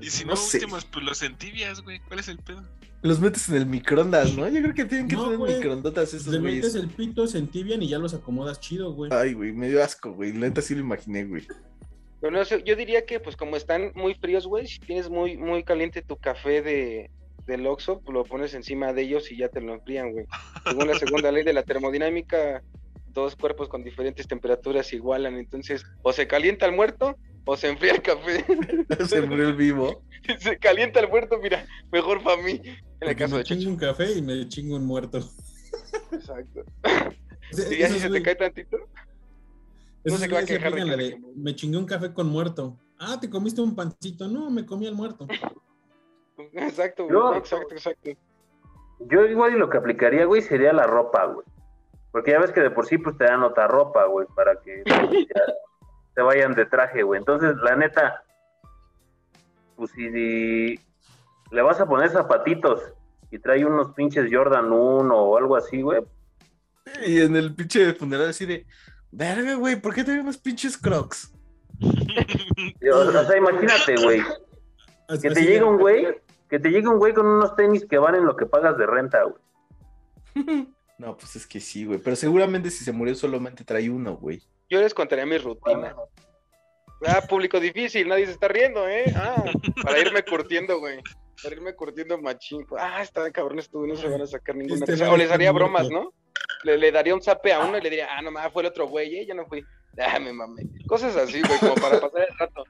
[0.00, 0.56] Y si No no, sé.
[0.58, 2.00] últimos, pues los entibias, güey.
[2.08, 2.62] ¿Cuál es el pedo?
[3.02, 4.48] los metes en el microondas, ¿no?
[4.48, 5.54] Yo creo que tienen que No, tener güey.
[5.56, 9.12] microondas esos Le metes el pito, se entibian y ya los acomodas chido, güey.
[9.12, 10.32] Ay, güey, me dio asco, güey.
[10.32, 11.46] La neta sí lo imaginé, güey.
[12.20, 15.36] Pero no sé, yo diría que, pues, como están muy fríos, güey, si tienes muy,
[15.36, 17.10] muy caliente tu café de,
[17.46, 20.26] del Oxxo, pues, lo pones encima de ellos y ya te lo enfrían, güey.
[20.64, 22.62] Según la segunda ley de la termodinámica,
[23.08, 25.36] dos cuerpos con diferentes temperaturas igualan.
[25.36, 28.44] Entonces, o se calienta el muerto o se enfría el café.
[29.08, 30.02] Se murió el vivo.
[30.40, 32.60] se calienta el muerto, mira, mejor para mí.
[33.00, 35.18] En el caso me de chingo un café y me chingo un muerto.
[36.12, 36.64] Exacto.
[37.52, 38.76] O sea, Y ya si se te cae tantito.
[40.02, 42.76] esos se va a quejar de de, me chingué un café con muerto.
[42.98, 44.26] Ah, ¿te comiste un pancito?
[44.26, 45.28] No, me comí el muerto.
[46.52, 47.14] Exacto, güey.
[47.14, 48.10] Yo- Exacto, exacto.
[49.00, 51.46] Yo igual y lo que aplicaría, güey, sería la ropa, güey.
[52.12, 54.82] Porque ya ves que de por sí, pues te dan otra ropa, güey, para que
[54.86, 54.86] ya
[56.14, 57.18] te vayan de traje, güey.
[57.18, 58.22] Entonces, la neta,
[59.76, 60.78] pues si
[61.50, 62.80] le vas a poner zapatitos
[63.30, 66.02] y trae unos pinches Jordan 1 o algo así, güey,
[67.04, 68.64] Y en el pinche funeral así de,
[69.10, 71.32] verga, güey, ¿por qué trae unos pinches crocs?
[71.82, 74.22] o, o sea, imagínate, güey,
[75.20, 76.06] que te de- un güey,
[76.48, 79.22] que te llegue un güey con unos tenis que valen lo que pagas de renta,
[79.24, 79.36] güey.
[80.98, 81.98] No, pues es que sí, güey.
[81.98, 84.42] Pero seguramente si se murió solamente trae uno, güey.
[84.70, 85.94] Yo les contaría mi rutina.
[87.06, 89.04] Ah, público difícil, nadie se está riendo, ¿eh?
[89.14, 89.44] Ah,
[89.82, 91.02] para irme curtiendo, güey.
[91.42, 92.64] Para irme curtiendo machín.
[92.78, 95.06] Ah, está cabrón esto, no se van a sacar ninguna Este risa.
[95.08, 95.66] va O les haría muerto.
[95.70, 96.14] bromas, ¿no?
[96.64, 98.68] Le, le daría un zape a uno y le diría, ah, no mames, fue el
[98.68, 99.26] otro güey, ¿eh?
[99.26, 99.62] Ya no fui.
[99.98, 100.62] Ah, me mamé.
[100.86, 102.64] Cosas así, güey, como para pasar el rato.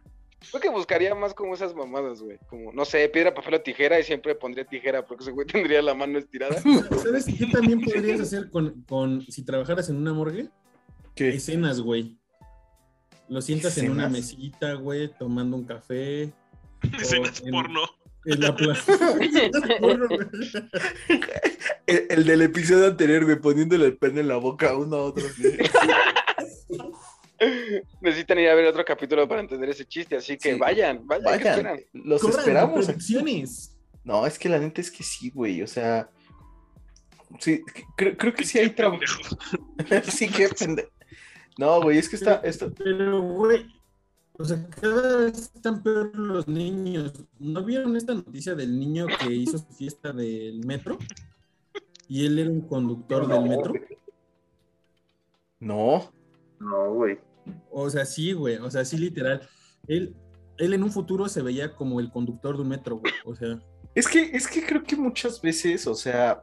[0.50, 2.38] Creo que buscaría más como esas mamadas, güey.
[2.48, 5.82] Como, no sé, piedra, papel o tijera y siempre pondría tijera porque ese güey tendría
[5.82, 6.60] la mano estirada.
[7.02, 10.48] ¿Sabes qué también podrías hacer con, con si trabajaras en una morgue?
[11.14, 11.28] ¿Qué?
[11.30, 12.16] Escenas, güey.
[13.28, 16.32] Lo sientas en una mesita, güey, tomando un café.
[17.00, 17.82] Escenas porno.
[18.24, 18.92] En la plaza.
[21.86, 25.04] el, el, del episodio anterior, güey, poniéndole el pene en la boca a uno a
[25.04, 25.24] otro.
[28.00, 31.80] Necesitan ir a ver otro capítulo para entender ese chiste, así que vayan, vayan, vayan.
[31.92, 32.88] Los esperamos.
[34.04, 36.08] No, es que la neta es que sí, güey, o sea,
[37.40, 37.62] sí,
[37.96, 39.02] creo, creo que sí hay trabajo.
[40.04, 40.90] sí, qué pendejo.
[41.58, 42.36] No, güey, es que está.
[42.44, 42.72] Esto...
[42.72, 43.66] Pero, güey,
[44.38, 47.12] o sea, cada vez están peor los niños.
[47.38, 50.98] ¿No vieron esta noticia del niño que hizo su fiesta del metro?
[52.08, 53.74] Y él era un conductor del metro.
[55.58, 56.12] No.
[56.60, 57.18] No, güey.
[57.70, 58.56] O sea, sí, güey.
[58.56, 59.48] O sea, sí, literal.
[59.86, 60.14] Él,
[60.58, 63.12] él en un futuro se veía como el conductor de un metro, güey.
[63.24, 63.58] O sea.
[63.94, 66.42] Es que, es que creo que muchas veces, o sea.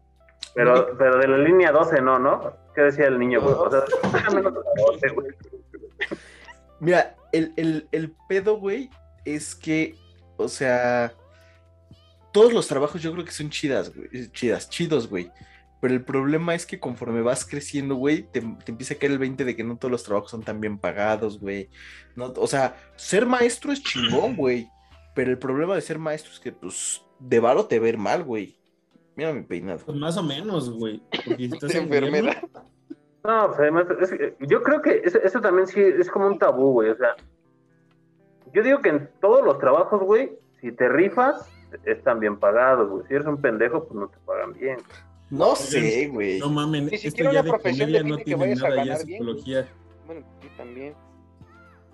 [0.56, 2.54] Pero, pero de la línea 12 no, ¿no?
[2.76, 3.56] ¿Qué decía el niño, güey?
[3.56, 3.84] O sea,
[4.34, 5.28] menos 12, güey.
[6.80, 8.90] Mira, el, el, el pedo, güey,
[9.26, 9.96] es que,
[10.38, 11.14] o sea,
[12.32, 14.32] todos los trabajos yo creo que son chidas, güey.
[14.32, 15.32] Chidas, chidos, güey.
[15.84, 19.20] Pero el problema es que conforme vas creciendo, güey, te, te, empieza a caer el
[19.20, 21.70] 20 de que no todos los trabajos son tan bien pagados, güey.
[22.16, 24.70] No, o sea, ser maestro es chingón, güey.
[25.14, 28.58] Pero el problema de ser maestro es que, pues, de varo te ver mal, güey.
[29.18, 29.80] Mira mi peinado.
[29.86, 31.04] Pues más o menos, güey.
[31.26, 32.42] Porque estás de enfermedad.
[33.26, 36.72] No, pues además, es, yo creo que eso, eso, también sí es como un tabú,
[36.72, 36.92] güey.
[36.92, 37.18] O sea,
[38.54, 41.46] yo digo que en todos los trabajos, güey, si te rifas,
[41.84, 43.06] están bien pagados, güey.
[43.10, 44.78] Si eres un pendejo, pues no te pagan bien.
[45.34, 46.38] No sé, güey.
[46.38, 49.62] No mames, si esto ya de comedia no tiene nada ya psicología.
[49.62, 49.74] Bien,
[50.06, 50.94] bueno, yo también.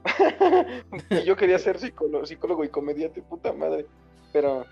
[1.25, 3.85] yo quería ser psicólogo, psicólogo y comediante, puta madre.
[4.33, 4.65] Pero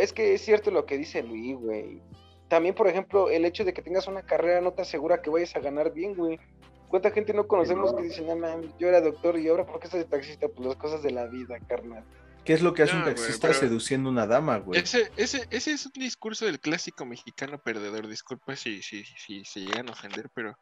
[0.00, 2.02] es que es cierto lo que dice Luis, güey.
[2.48, 5.54] También, por ejemplo, el hecho de que tengas una carrera no te asegura que vayas
[5.54, 6.40] a ganar bien, güey.
[6.88, 9.86] ¿Cuánta gente no conocemos que dicen, no, man, yo era doctor y ahora por qué
[9.86, 10.48] soy taxista?
[10.48, 12.04] Pues las cosas de la vida, carnal.
[12.44, 14.80] ¿Qué es lo que hace no, un taxista güey, seduciendo a una dama, güey?
[14.80, 18.06] Ese, ese, ese es un discurso del clásico mexicano perdedor.
[18.06, 20.54] Disculpa si, si, si se llegan a ofender, pero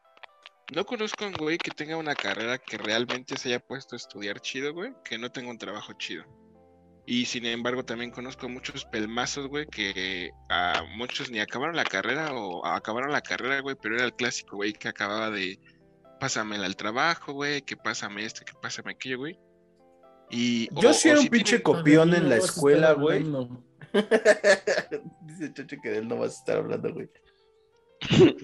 [0.74, 3.98] no conozco a un güey que tenga una carrera que realmente se haya puesto a
[3.98, 6.24] estudiar chido, güey, que no tenga un trabajo chido.
[7.04, 12.32] Y sin embargo, también conozco muchos pelmazos, güey, que a muchos ni acabaron la carrera
[12.32, 15.58] o acabaron la carrera, güey, pero era el clásico, güey, que acababa de
[16.20, 19.38] pásame al trabajo, güey, que pásame esto, que pásame aquello, güey.
[20.32, 21.62] Y, Yo o, sí era un si pinche tiene...
[21.62, 23.22] copión en la escuela, güey.
[25.22, 27.08] Dice Chocho que de él no vas a estar hablando, güey.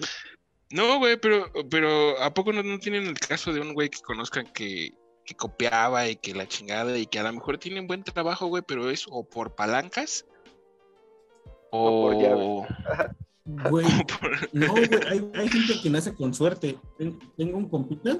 [0.71, 3.99] no, güey, pero, pero ¿a poco no, no tienen el caso de un güey que
[4.01, 4.93] conozcan que
[5.29, 8.63] que copiaba y que la chingada y que a lo mejor tienen buen trabajo, güey,
[8.67, 10.25] pero es o por palancas
[11.69, 13.15] o, o por
[13.69, 13.85] Güey,
[14.53, 16.77] no, güey, hay, hay, gente que nace con suerte.
[17.35, 18.19] Tengo un compita.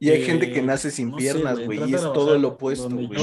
[0.00, 2.88] Y hay eh, gente que nace sin no piernas, güey, y es todo lo opuesto,
[2.88, 3.08] güey.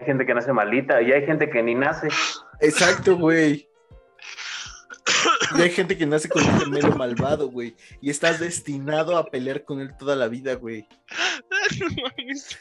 [0.00, 2.08] hay gente que nace malita y hay gente que ni nace.
[2.60, 3.68] Exacto, güey.
[5.56, 7.76] Y hay gente que nace con un gemelo malvado, güey.
[8.00, 10.86] Y estás destinado a pelear con él toda la vida, güey.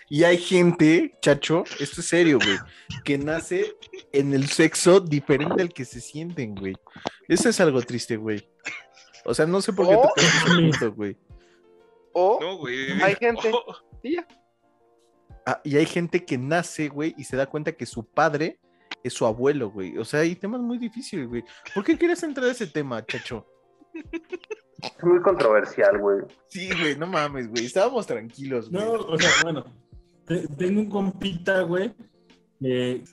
[0.10, 2.58] Y hay gente, chacho, esto es serio, güey,
[3.04, 3.76] que nace
[4.12, 6.76] en el sexo diferente al que se sienten, güey.
[7.28, 8.48] Eso es algo triste, güey.
[9.26, 10.10] O sea, no sé por qué Oh.
[10.16, 10.46] te ese
[10.88, 11.18] punto, güey.
[12.14, 12.92] O No, güey.
[13.02, 13.50] hay gente.
[13.54, 14.28] Oh, y ya.
[15.46, 18.60] Ah, y hay gente que nace, güey, y se da cuenta que su padre
[19.04, 19.98] es su abuelo, güey.
[19.98, 21.44] O sea, hay temas muy difíciles, güey.
[21.74, 23.46] ¿Por qué quieres entrar a ese tema, chacho?
[23.94, 26.20] Es muy controversial, güey.
[26.48, 27.66] Sí, güey, no mames, güey.
[27.66, 28.84] Estábamos tranquilos, güey.
[28.84, 29.66] No, o sea, bueno.
[30.26, 31.94] te- Tengo un compita, güey.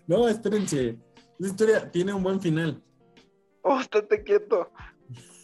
[0.06, 0.96] no, espérense.
[1.38, 2.80] Esa historia tiene un buen final.
[3.62, 4.70] Oh, estate quieto.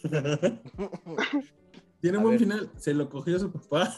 [2.01, 2.39] tiene A un buen ver.
[2.39, 2.71] final.
[2.77, 3.95] Se lo cogió su papá.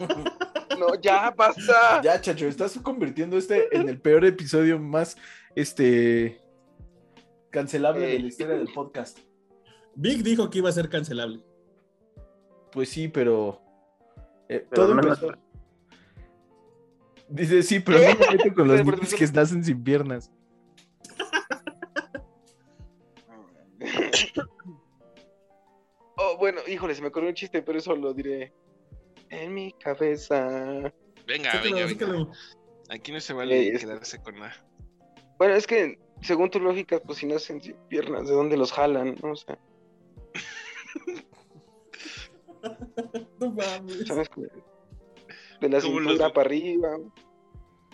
[0.78, 2.00] No, ya, basta.
[2.02, 5.14] Ya, chacho, estás convirtiendo este en el peor episodio más,
[5.54, 6.40] este,
[7.50, 9.18] cancelable de la historia del podcast.
[9.94, 11.44] Vic dijo que iba a ser cancelable.
[12.72, 13.60] Pues sí, pero,
[14.48, 15.32] eh, Pero todo empezó.
[17.28, 20.32] Dice, sí, pero no me meto con los niños que nacen sin piernas.
[26.40, 28.52] Bueno, híjole, se me ocurrió un chiste, pero eso lo diré
[29.28, 30.92] en mi cabeza.
[31.26, 32.32] Venga, venga, venga.
[32.88, 34.56] Aquí no se vale Eh, es- quedarse con nada.
[35.38, 39.14] Bueno, es que según tu lógica, pues si nacen sin piernas, ¿de dónde los jalan?
[39.22, 39.56] No sé,
[43.40, 44.06] No mames.
[44.06, 44.28] ¿sabes?
[45.60, 46.96] De la cintura los- para arriba.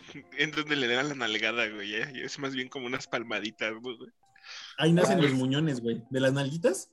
[0.38, 1.94] En donde le dan la nalgada, güey.
[1.94, 3.96] eh, Es más bien como unas palmaditas, güey.
[4.78, 6.02] Ahí nacen los muñones, güey.
[6.10, 6.90] De las nalguitas.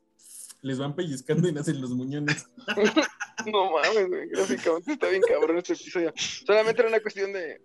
[0.64, 2.48] Les van pellizcando y nacen los muñones.
[3.52, 4.30] no mames, güey.
[4.30, 6.12] Gráficamente está bien cabrón este episodio.
[6.16, 7.62] Solamente era una cuestión de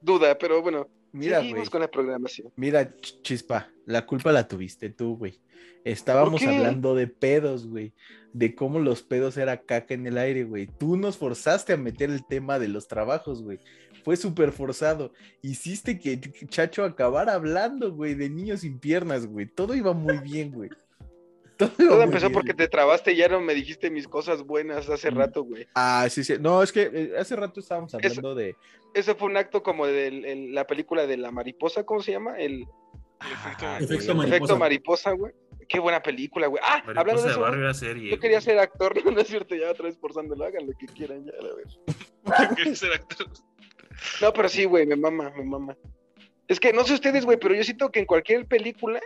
[0.00, 0.88] duda, pero bueno.
[1.12, 1.66] Mira, güey.
[1.66, 2.52] con la programación.
[2.56, 5.40] Mira, chispa, la culpa la tuviste tú, güey.
[5.84, 7.92] Estábamos hablando de pedos, güey.
[8.32, 10.66] De cómo los pedos era caca en el aire, güey.
[10.66, 13.60] Tú nos forzaste a meter el tema de los trabajos, güey.
[14.04, 15.12] Fue súper forzado.
[15.42, 19.46] Hiciste que Chacho acabara hablando, güey, de niños sin piernas, güey.
[19.46, 20.70] Todo iba muy bien, güey.
[21.68, 25.16] Todo, empezó porque te trabaste y ya no me dijiste mis cosas buenas hace mm.
[25.16, 25.66] rato, güey.
[25.74, 26.34] Ah, sí, sí.
[26.40, 28.56] No, es que eh, hace rato estábamos hablando de.
[28.94, 32.38] Eso fue un acto como de la película de la mariposa, ¿cómo se llama?
[32.38, 32.66] El,
[33.20, 34.24] efecto, mariposa.
[34.24, 35.32] Efecto mariposa, güey.
[35.68, 36.62] Qué buena película, güey.
[36.64, 37.74] Ah, hablando de eso.
[37.74, 40.86] serie, yo quería ser actor, no, es cierto, ya otra vez forzándolo, hagan lo que
[40.86, 42.54] quieran, ya, a ver.
[42.56, 43.26] quería ser actor.
[44.20, 45.76] No, pero sí, güey, me mama, me mama.
[46.48, 49.00] Es que no sé ustedes, güey, pero yo siento que en cualquier película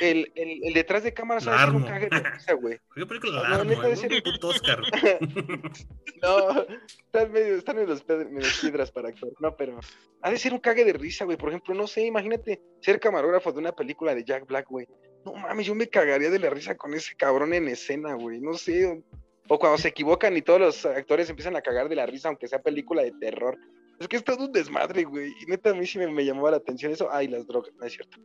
[0.00, 2.78] el, el, el, detrás de cámara sabe ser un cague de risa, güey.
[2.94, 4.22] ¿Qué película no, Larmo, no, ser...
[4.22, 4.80] puto Oscar.
[6.22, 6.66] no,
[7.04, 7.96] están medio, están medio,
[8.30, 9.32] medio piedras para actuar.
[9.40, 9.78] No, pero
[10.22, 11.36] ha de ser un cague de risa, güey.
[11.36, 14.86] Por ejemplo, no sé, imagínate ser camarógrafo de una película de Jack Black, güey.
[15.24, 18.40] No mames, yo me cagaría de la risa con ese cabrón en escena, güey.
[18.40, 19.02] No sé.
[19.48, 22.48] O cuando se equivocan y todos los actores empiezan a cagar de la risa, aunque
[22.48, 23.58] sea película de terror.
[23.98, 25.32] Es que es todo un desmadre, güey.
[25.40, 27.08] Y neta, a mí sí me, me llamaba la atención eso.
[27.10, 28.18] Ay, las drogas, no es cierto.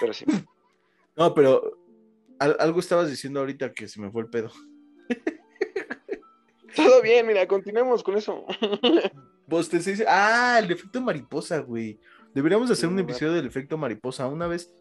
[0.00, 0.24] Pero sí.
[1.18, 1.76] No, pero
[2.38, 4.52] algo estabas diciendo ahorita que se me fue el pedo.
[6.76, 8.46] Todo bien, mira, continuemos con eso.
[9.48, 11.98] Vos te dice, ah, el efecto mariposa, güey.
[12.32, 14.28] Deberíamos hacer un episodio del efecto mariposa.
[14.28, 14.72] Una vez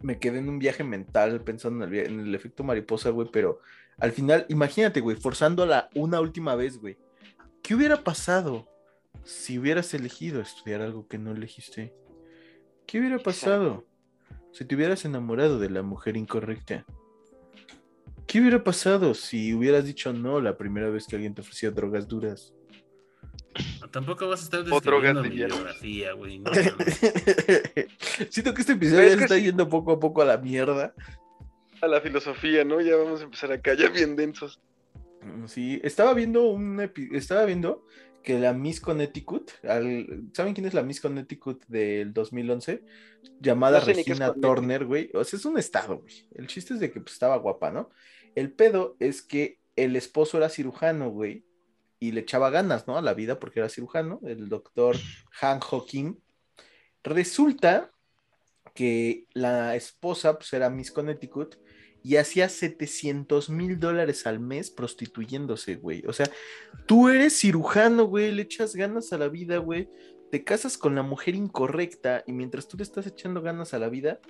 [0.00, 3.58] me quedé en un viaje mental pensando en el, en el efecto mariposa, güey, pero
[3.98, 6.96] al final, imagínate, güey, forzándola una última vez, güey.
[7.62, 8.68] ¿Qué hubiera pasado
[9.24, 11.92] si hubieras elegido estudiar algo que no elegiste?
[12.86, 13.87] ¿Qué hubiera pasado?
[14.52, 16.84] Si te hubieras enamorado de la mujer incorrecta?
[18.26, 22.06] ¿Qué hubiera pasado si hubieras dicho no la primera vez que alguien te ofrecía drogas
[22.06, 22.52] duras?
[23.90, 26.42] tampoco vas a estar describiendo mi biografía, güey.
[28.30, 30.94] Siento que este episodio ya está yendo poco a poco a la mierda.
[31.80, 32.80] A la filosofía, ¿no?
[32.80, 34.60] Ya vamos a empezar acá, ya bien densos.
[35.22, 36.80] Mm, sí, estaba viendo un
[37.12, 37.86] estaba viendo
[38.28, 42.84] que la Miss Connecticut, ¿saben quién es la Miss Connecticut del 2011?
[43.40, 45.10] Llamada Regina Turner, güey.
[45.14, 46.28] O sea, es un estado, güey.
[46.34, 47.88] El chiste es de que pues, estaba guapa, ¿no?
[48.34, 51.46] El pedo es que el esposo era cirujano, güey,
[52.00, 52.98] y le echaba ganas, ¿no?
[52.98, 54.94] A la vida porque era cirujano, el doctor
[55.40, 56.18] Han Kim.
[57.02, 57.92] Resulta
[58.74, 61.56] que la esposa, pues era Miss Connecticut,
[62.02, 66.04] y hacía 700 mil dólares al mes prostituyéndose, güey.
[66.06, 66.30] O sea,
[66.86, 69.88] tú eres cirujano, güey, le echas ganas a la vida, güey.
[70.30, 73.88] Te casas con la mujer incorrecta y mientras tú le estás echando ganas a la
[73.88, 74.20] vida,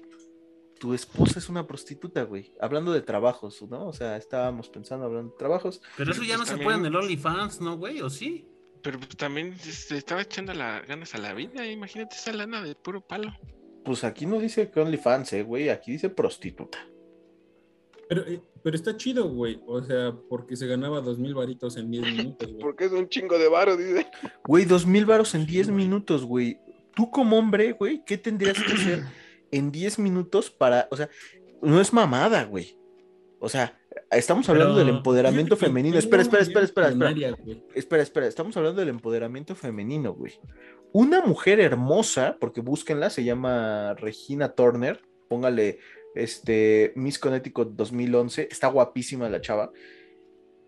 [0.79, 2.53] tu esposa es una prostituta, güey.
[2.61, 3.87] Hablando de trabajos, ¿no?
[3.87, 5.83] O sea, estábamos pensando hablando de trabajos.
[5.97, 8.01] Pero eso ya no se puede en el OnlyFans, ¿no, güey?
[8.01, 8.49] ¿O sí?
[8.83, 11.67] Pero pues, también se estaba echando las ganas a la vida.
[11.67, 13.33] Imagínate esa lana de puro palo.
[13.85, 15.69] Pues aquí no dice que OnlyFans, eh, güey.
[15.69, 16.79] Aquí dice prostituta.
[18.09, 19.61] Pero, eh, pero está chido, güey.
[19.67, 22.63] O sea, porque se ganaba dos mil varitos en 10 minutos, güey.
[22.63, 24.07] Porque es un chingo de varos, dice.
[24.45, 26.59] Güey, dos mil varos en 10 minutos, güey.
[26.95, 29.05] Tú como hombre, güey, ¿qué tendrías que hacer
[29.51, 31.09] en 10 minutos para, o sea,
[31.63, 32.77] no es mamada, güey.
[33.41, 33.79] O sea,
[34.11, 35.99] estamos hablando del empoderamiento femenino.
[35.99, 37.37] Espera, espera, espera, espera, espera.
[37.75, 40.41] Espera, espera, estamos hablando del empoderamiento femenino, güey.
[40.93, 45.03] Una mujer hermosa, porque búsquenla, se llama Regina Turner.
[45.29, 45.79] Póngale
[46.15, 49.71] este, Miss Connecticut 2011, está guapísima la chava.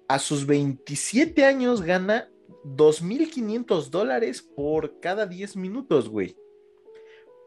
[0.08, 2.28] A sus 27 años gana
[2.64, 6.36] 2.500 dólares por cada 10 minutos, güey.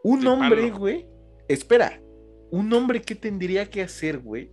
[0.04, 1.08] Un hombre, güey,
[1.48, 2.02] espera,
[2.52, 4.52] un hombre, ¿qué tendría que hacer, güey?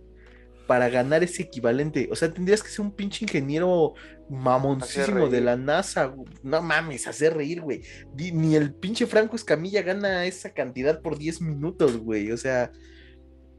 [0.65, 2.07] Para ganar ese equivalente.
[2.11, 3.93] O sea, tendrías que ser un pinche ingeniero
[4.29, 6.15] mamoncísimo de la NASA.
[6.41, 7.81] No mames, hacer reír, güey.
[8.15, 12.31] Ni el pinche Franco Escamilla gana esa cantidad por 10 minutos, güey.
[12.31, 12.71] O sea,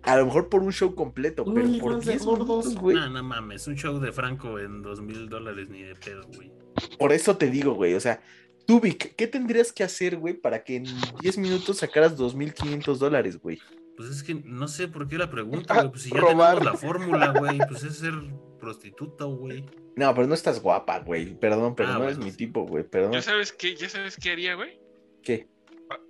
[0.02, 2.96] a lo mejor por un show completo, pero por 10 minutos, güey.
[2.96, 6.52] No, no mames, un show de Franco en dos mil dólares ni de pedo, güey.
[6.98, 8.22] Por eso te digo, güey, o sea,
[8.66, 10.86] tú, Vic, ¿qué tendrías que hacer, güey, para que en
[11.20, 13.60] 10 minutos sacaras 2.500 dólares, güey?
[13.96, 15.90] Pues es que no sé por qué la pregunta, güey.
[15.90, 18.14] Pues si ya tenemos la fórmula, güey, pues es ser
[18.58, 19.66] prostituta, güey.
[19.96, 21.38] No, pero no estás guapa, güey.
[21.38, 22.84] Perdón, pero ah, no es mi tipo, güey.
[22.84, 23.12] Perdón.
[23.12, 23.76] ¿Ya sabes qué?
[23.76, 24.80] ¿Ya sabes qué haría, güey?
[25.22, 25.48] ¿Qué?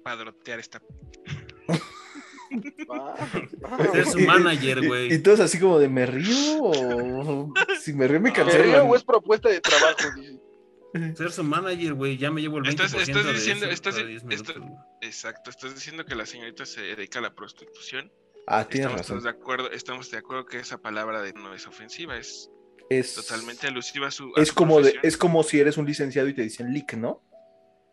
[0.04, 0.80] padrotear esta.
[3.92, 5.12] Ser su manager, güey.
[5.14, 8.30] Y, todos así como de me río o si me río me.
[8.32, 10.08] ¿Me río o es propuesta de trabajo?
[11.16, 13.96] Ser su manager, güey, ya me llevo el 20% estás, estás diciendo, de estás,
[15.00, 18.10] Exacto, estás diciendo que la señorita se dedica a la prostitución
[18.46, 19.22] Ah, tienes estamos razón.
[19.22, 22.50] de acuerdo, estamos de acuerdo que esa palabra de no es ofensiva, es
[22.90, 24.32] Es, totalmente alusiva a su.
[24.36, 26.94] a es su como de, es como si eres un licenciado y te dicen leak,
[26.94, 27.22] ¿no?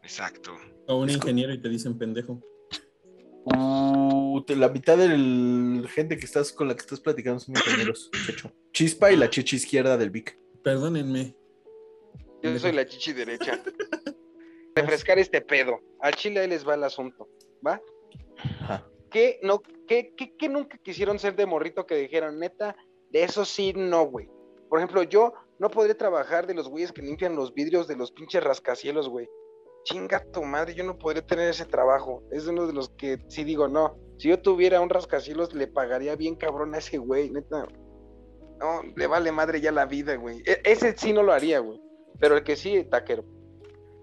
[0.02, 0.58] Exacto.
[0.88, 2.42] O un Es ingeniero y te dicen pendejo.
[3.56, 8.10] Uh, la mitad de la gente que estás con la que estás platicando son ingenieros,
[8.26, 8.52] Checho.
[8.72, 10.38] Chispa y la chichi izquierda del Vic.
[10.64, 11.36] Perdónenme.
[12.42, 13.62] Yo soy la chichi derecha.
[14.76, 15.80] Refrescar este pedo.
[16.00, 17.28] A Chile ahí les va el asunto.
[17.66, 17.82] ¿Va?
[18.62, 18.88] Ajá.
[19.12, 22.76] ¿Qué, no, qué, qué- qué nunca quisieron ser de morrito que dijeron, neta,
[23.10, 24.30] de eso sí, no, güey?
[24.70, 28.12] Por ejemplo, yo no podría trabajar de los güeyes que limpian los vidrios de los
[28.12, 29.28] pinches rascacielos, güey.
[29.90, 32.24] Chinga tu madre, yo no podría tener ese trabajo.
[32.32, 33.98] Es uno de los que sí digo, no.
[34.18, 37.66] Si yo tuviera un rascacielos, le pagaría bien cabrón a ese güey, neta.
[38.60, 40.40] No, le vale madre ya la vida, güey.
[40.46, 41.82] E- ese sí no lo haría, güey.
[42.20, 43.24] Pero el que sí, taquero.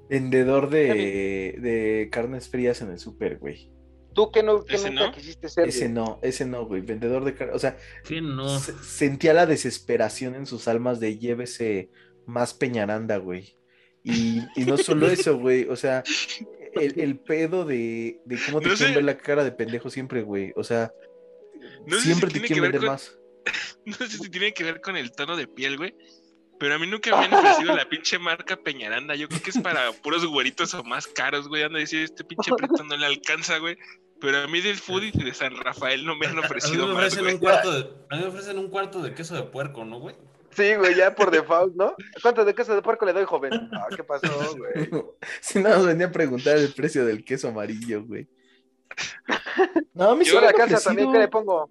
[0.08, 3.70] Vendedor de, de carnes frías en el súper, güey.
[4.14, 5.12] ¿Tú qué, no, qué ¿Ese nunca no?
[5.12, 5.68] quisiste ser?
[5.68, 5.92] Ese güey?
[5.92, 6.80] no, ese no, güey.
[6.80, 7.54] Vendedor de carnes.
[7.56, 8.48] O sea, ¿Qué no?
[8.58, 11.90] se- sentía la desesperación en sus almas de llévese
[12.24, 13.54] más Peñaranda, güey.
[14.08, 15.64] Y, y no solo eso, güey.
[15.68, 16.02] O sea,
[16.74, 18.94] el, el pedo de, de cómo te No quieren sé.
[18.94, 20.52] ver la cara de pendejo siempre, güey.
[20.56, 20.92] O sea,
[21.86, 23.18] No sé si siempre te tiene que quieren ver con- más.
[23.84, 25.94] No sé si tiene que ver con el tono de piel, güey.
[26.58, 29.14] Pero a mí nunca me han ofrecido la pinche marca Peñaranda.
[29.14, 31.62] Yo creo que es para puros güeritos o más caros, güey.
[31.64, 33.76] Anda a decir, este pinche prieto no le alcanza, güey.
[34.20, 36.86] Pero a mí del Foodies y de San Rafael no me han A mí ofrecido
[36.88, 37.34] me más, güey.
[37.34, 40.16] un cuarto de, a mí me ofrecen un cuarto de queso de puerco, ¿no, güey?
[40.56, 41.94] Sí, güey, ya por default, ¿no?
[42.22, 43.52] ¿Cuánto de queso de puerco le doy, joven?
[43.72, 44.26] Ah, ¿qué pasó,
[44.56, 44.88] güey?
[45.40, 48.26] Si nada más venía a preguntar el precio del queso amarillo, güey.
[49.94, 51.70] No, a mí Yo la han casa también, ¿qué le pongo?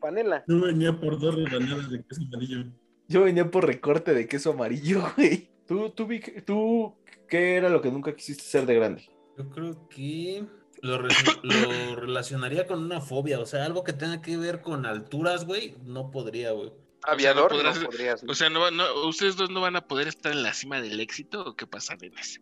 [0.00, 0.44] Panela.
[0.46, 2.64] Yo venía por dos rebanadas de queso amarillo.
[3.08, 5.48] Yo venía por recorte de queso amarillo, güey.
[5.66, 6.08] ¿Tú, tú,
[6.44, 6.94] tú,
[7.28, 9.08] qué era lo que nunca quisiste ser de grande?
[9.38, 10.44] Yo creo que
[10.82, 11.08] lo, re-
[11.42, 15.76] lo relacionaría con una fobia, o sea, algo que tenga que ver con alturas, güey,
[15.84, 16.72] no podría, güey.
[17.02, 18.24] Aviador, no, podrás- podrías.
[18.26, 20.80] O sea, no, va- no, ¿ustedes dos no van a poder estar en la cima
[20.80, 22.40] del éxito o qué pasa, nenes?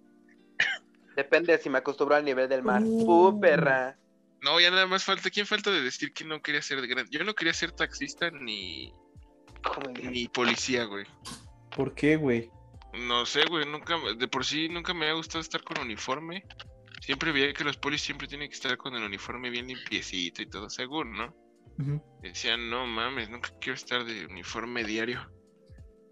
[1.16, 2.82] Depende si me acostumbro al nivel del mar.
[2.84, 3.28] Uh.
[3.28, 3.96] Uh, perra.
[4.42, 5.30] No, ya nada más falta.
[5.30, 7.10] ¿Quién falta de decir que no quería ser de grande?
[7.16, 8.92] Yo no quería ser taxista ni,
[10.02, 11.06] ni policía, güey.
[11.74, 12.50] ¿Por qué, güey?
[12.94, 16.44] No sé, güey, nunca, de por sí nunca me ha gustado estar con uniforme.
[17.00, 20.46] Siempre veía que los polis siempre tienen que estar con el uniforme bien limpiecito y
[20.46, 21.34] todo seguro, ¿no?
[22.22, 25.30] Decían, no mames, nunca quiero estar de uniforme diario.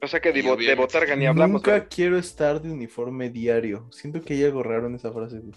[0.01, 1.63] O sea que de, bo- de botarga ni hablamos.
[1.63, 3.89] Nunca quiero estar de uniforme diario.
[3.93, 5.53] Siento que hay algo raro en esa frase, güey.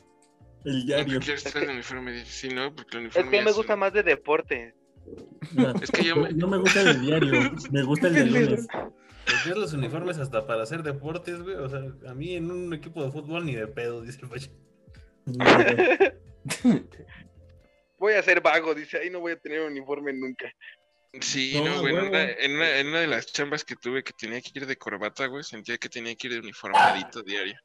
[0.65, 1.19] El Nunca diario.
[1.19, 2.31] quiero estar que- de uniforme diario.
[2.31, 4.75] Sí, no, porque el Es uniforme que me gusta un- más de deporte.
[5.51, 8.67] Mira, Es que yo me- No me gusta el diario, me gusta el de lunes.
[8.71, 11.55] Porque es los uniformes hasta para hacer deportes, güey.
[11.55, 14.51] O sea, a mí en un equipo de fútbol ni de pedo, dice el Pacho.
[17.97, 20.51] Voy a ser vago, dice, ahí no voy a tener uniforme nunca.
[21.21, 21.95] Sí, No, no, güey.
[21.95, 24.65] En una, en, una, en una de las chambas que tuve que tenía que ir
[24.65, 27.55] de corbata, güey, sentía que tenía que ir de uniformadito diario.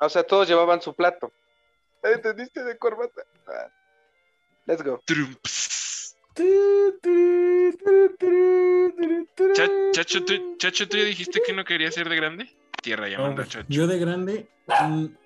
[0.00, 1.32] O sea, todos llevaban su plato.
[2.02, 3.22] ¿Entendiste de corbata?
[3.46, 3.70] Ah.
[4.66, 5.00] Let's go.
[5.04, 6.16] Trumps.
[9.92, 12.50] Chacho, ¿tú, Chacho, ¿tú ya dijiste que no quería ser de grande?
[12.82, 13.66] Tierra llamando a Chacho.
[13.68, 14.48] Yo de grande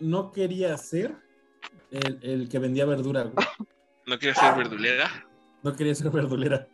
[0.00, 1.14] no quería ser
[1.90, 3.46] el, el que vendía verdura, güey.
[4.08, 5.26] ¿No quería ser verdulera?
[5.62, 6.66] No quería ser verdulera.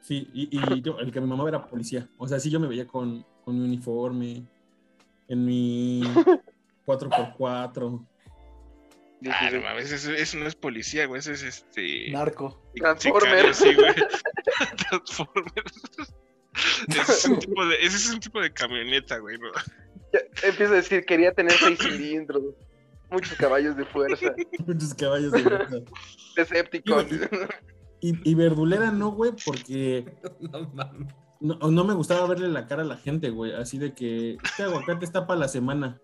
[0.00, 2.08] Sí, y, y yo, el que mi mamá era policía.
[2.16, 4.46] O sea, sí yo me veía con, con mi uniforme,
[5.28, 6.02] en mi
[6.86, 8.06] 4x4.
[9.20, 12.10] Dice, Ah, no mames, eso, eso no es policía, güey, eso es este.
[12.10, 12.62] Narco.
[12.74, 13.54] Transformer.
[13.54, 13.94] sicario, Sí, güey.
[14.88, 15.82] Transformers.
[16.88, 19.50] Ese es, un tipo de, ese es un tipo de camioneta, güey, ¿no?
[20.12, 22.42] Ya, Empieza a decir, quería tener seis cilindros,
[23.10, 24.34] muchos caballos de fuerza,
[24.66, 25.82] Muchos caballos de verdad.
[26.36, 27.12] Decepticons.
[28.00, 30.04] Y, y verdulera no, güey, porque
[30.40, 31.14] No mames.
[31.40, 33.52] no, no me gustaba verle la cara a la gente, güey.
[33.52, 36.00] Así de que este aguacate está para la semana.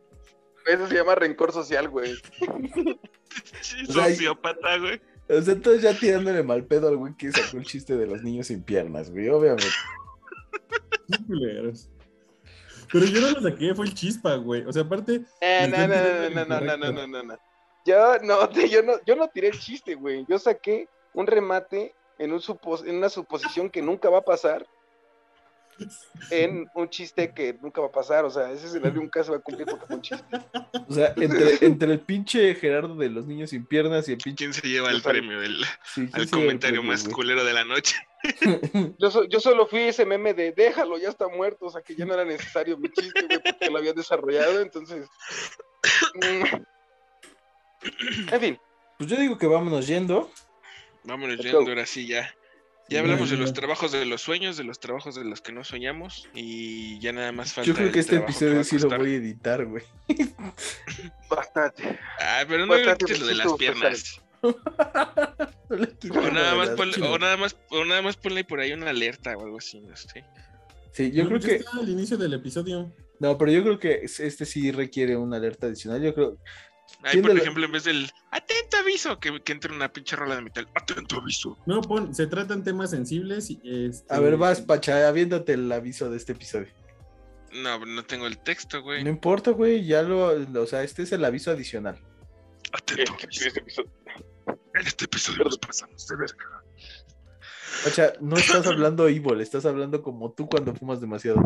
[0.67, 2.15] Eso se llama rencor social, güey.
[3.61, 5.01] Sí, Sociópata, güey.
[5.29, 8.23] O sea, entonces ya tirándole mal pedo al güey que sacó el chiste de los
[8.23, 9.67] niños sin piernas, güey, obviamente.
[12.93, 14.63] Pero yo no lo saqué, fue el chispa, güey.
[14.65, 17.39] O sea, aparte, Eh, no, no, no, no, no, no, no, no, no, no.
[17.85, 20.25] Yo no, yo no, yo no tiré el chiste, güey.
[20.29, 24.67] Yo saqué un remate en, un supos- en una suposición que nunca va a pasar.
[26.31, 28.25] En un chiste que nunca va a pasar.
[28.25, 30.25] O sea, ese escenario nunca se va a cumplir porque fue un chiste.
[30.89, 34.37] O sea, entre, entre el pinche Gerardo de los niños sin piernas y el pinche.
[34.45, 35.51] ¿Quién se lleva el premio Sí,
[35.95, 37.15] ¿quién al el comentario premio, más güey?
[37.15, 37.97] culero de la noche?
[38.99, 41.67] Yo, so- yo solo fui ese meme de déjalo, ya está muerto.
[41.67, 44.61] O sea, que ya no era necesario mi chiste, güey, porque lo había desarrollado.
[44.61, 45.07] Entonces.
[46.15, 46.63] mm.
[48.33, 48.59] En fin,
[48.99, 50.31] Pues yo digo que vámonos yendo.
[51.05, 51.69] Vámonos Let's yendo go.
[51.69, 52.35] ahora sí ya.
[52.89, 53.43] Ya hablamos de no.
[53.43, 57.13] los trabajos de los sueños, de los trabajos de los que no soñamos y ya
[57.13, 57.67] nada más falta.
[57.67, 59.83] Yo creo que este episodio a sí lo voy a editar, güey.
[61.29, 61.99] Bastante.
[62.21, 64.21] Ah, pero no Bastante quites lo de las piernas.
[66.09, 69.37] O nada, más ponle, o, nada más, o nada más ponle por ahí una alerta
[69.37, 70.25] o algo así, no sé.
[70.93, 71.65] Sí, yo No, creo que.
[71.73, 72.93] al inicio del episodio.
[73.19, 76.01] No, pero yo creo que este sí requiere una alerta adicional.
[76.01, 76.37] Yo creo.
[77.03, 80.37] Ahí, ¿Quién por ejemplo, en vez del atento aviso, que, que entre una pinche rola
[80.37, 80.69] de metal.
[80.75, 81.59] Atento aviso.
[81.67, 86.11] No, pon, se tratan temas sensibles y este, A ver, vas, Pacha, aviéntate el aviso
[86.11, 86.69] de este episodio.
[87.53, 89.05] No, no tengo el texto, güey.
[89.05, 90.27] No importa, güey, ya lo.
[90.61, 91.99] O sea, este es el aviso adicional.
[92.73, 93.83] Atento aviso.
[94.75, 96.63] En este episodio nos pasamos de verga.
[97.85, 101.41] Pacha, no estás hablando evil, estás hablando como tú cuando fumas demasiado.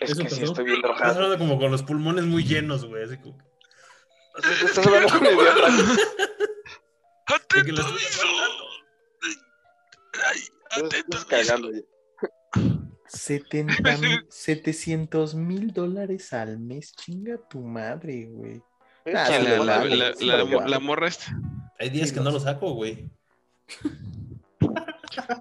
[0.00, 1.14] Es ¿Eso que sí estoy bien Estás drogado.
[1.14, 3.04] hablando como con los pulmones muy llenos, güey.
[3.04, 3.38] Así como...
[4.36, 5.38] Estás hablando con el
[7.26, 7.84] Atento.
[10.26, 11.86] Ay, atento estás cagando aviso.
[11.88, 11.94] ya.
[13.06, 18.62] 70 mil, 700 mil dólares al mes, chinga tu madre, güey.
[19.04, 21.26] Sí la, morra esta.
[21.78, 23.10] Hay días Sí, que no no lo saco, güey.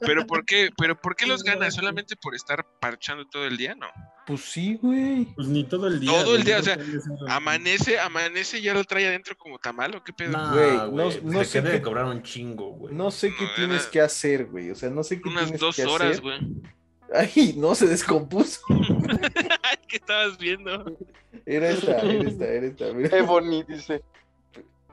[0.01, 0.69] Pero ¿por qué?
[0.77, 1.71] ¿Pero por qué los gana?
[1.71, 3.73] ¿Solamente por estar parchando todo el día?
[3.75, 3.87] No.
[4.26, 5.26] Pues sí, güey.
[5.36, 6.09] Pues ni todo el día.
[6.09, 6.78] Todo el día, o sea,
[7.28, 10.32] Amanece, amanece y ya lo trae adentro como tamal o qué pedo.
[10.38, 12.95] No, Güey, no- pues no sé qué- cobrar un chingo, güey.
[12.95, 14.71] No sé qué No, tienes era- que hacer, güey.
[14.71, 16.21] O sea, no sé qué Unas tienes dos que horas, hacer.
[16.21, 16.39] güey.
[17.13, 18.61] Ay, no se descompuso.
[19.61, 20.97] Ay, ¿Qué estabas viendo?
[21.45, 22.93] Era esta, era esta, era esta.
[22.93, 23.17] mira.
[23.17, 24.01] Ebony dice.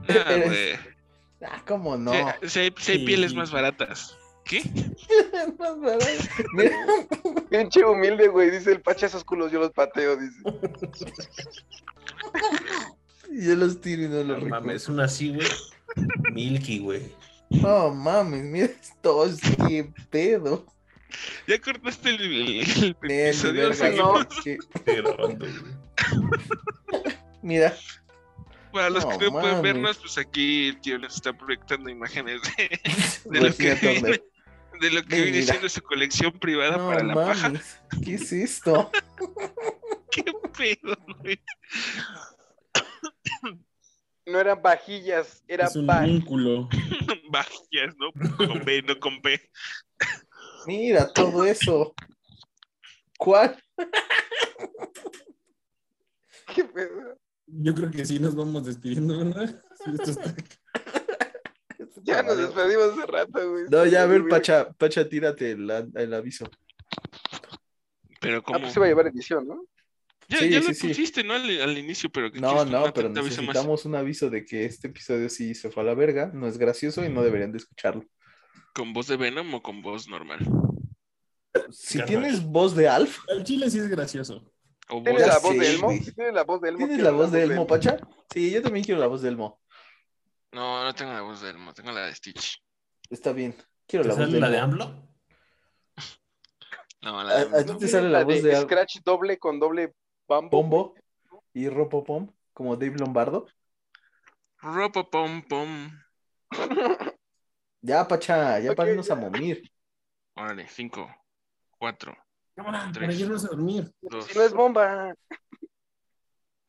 [0.08, 0.72] Ah, güey.
[1.42, 2.12] Ah, cómo no.
[2.42, 3.36] Si, si hay, Sí, pieles sí.
[3.36, 4.16] más baratas.
[4.50, 4.62] ¿Qué?
[7.50, 8.50] Pinche humilde, güey.
[8.50, 10.40] Dice el pacha, esos culos yo los pateo, dice.
[13.30, 14.70] yo los tiro y no No los mames, recojo.
[14.72, 15.46] es una así, güey.
[16.32, 17.12] Milky, güey.
[17.50, 19.26] No mames, mira esto,
[19.68, 20.66] qué pedo.
[21.48, 23.70] ¿Ya cortaste el, el- el episodio?
[23.70, 24.58] verga, que-.
[27.42, 27.74] Mira,
[28.72, 29.62] Para los No, que no pueden mames.
[29.62, 32.80] vernos, pues aquí el tío les está proyectando imágenes de,
[33.30, 34.22] de Rocío lo que.
[34.80, 37.48] De lo que viene siendo su colección privada no para la paja.
[37.48, 38.90] mames, ¿qué es esto?
[40.10, 40.24] ¿Qué
[40.56, 41.40] pedo, güey?
[44.26, 46.68] No eran vajillas, era Es un vínculo.
[47.30, 48.12] Vajillas, ¿no?
[48.36, 49.40] Con B, no con P.
[50.66, 51.94] Mira todo eso.
[53.18, 53.60] ¿Cuál?
[56.54, 57.18] ¿Qué pedo?
[57.46, 59.62] Yo creo que sí nos vamos despidiendo, ¿verdad?
[59.84, 60.34] Sí, esto está-
[62.02, 63.64] Ya nos despedimos hace rato, güey.
[63.70, 64.26] No, ya a ver.
[64.28, 66.48] Pacha, Pacha, tírate el, el aviso.
[68.20, 68.60] Pero Ah, como...
[68.60, 69.64] pues se va a llevar edición, ¿no?
[70.28, 70.88] Ya, Sí, ya sí, lo sí.
[70.88, 71.34] pusiste, ¿no?
[71.34, 72.30] Al, al inicio, pero...
[72.30, 75.86] ¿qué No, no, pero necesitamos un aviso de que este episodio sí se fue a
[75.86, 78.04] la verga, no es gracioso y no deberían de escucharlo.
[78.74, 80.38] ¿Con voz de Venom o con voz normal?
[81.70, 84.52] Si tienes voz de Alf, El chile sí es gracioso.
[84.88, 85.88] ¿O ¿Tienes la voz de Elmo?
[85.88, 86.86] tienes la voz de Elmo.
[86.86, 87.66] ¿tienes la voz de Elmo.
[87.66, 87.96] Pacha?
[88.32, 89.60] Sí, yo también quiero la voz de Elmo.
[90.52, 92.62] No, no tengo la voz de Elmo, tengo la de Stitch.
[93.08, 93.54] Está bien,
[93.86, 94.58] quiero ¿Te la voz sale de la de.
[94.58, 95.08] AMLO?
[97.02, 97.74] No, A- la de a Elmo.
[97.74, 99.94] ti te sale la voz de Al- Scratch doble con doble
[100.28, 100.50] bambo.
[100.50, 100.94] Pombo
[101.54, 103.46] y Ropopom, como Dave Lombardo.
[104.58, 105.90] Ropa pom pom.
[107.80, 109.14] Ya, Pacha, ya Ok, párenos ya.
[109.14, 109.62] a momir.
[110.34, 111.10] Órale, cinco,
[111.78, 112.14] cuatro,
[112.54, 113.08] Cámara, Tres.
[113.08, 113.90] para irnos a dormir.
[114.02, 114.26] dos.
[114.26, 115.14] Si no es bomba.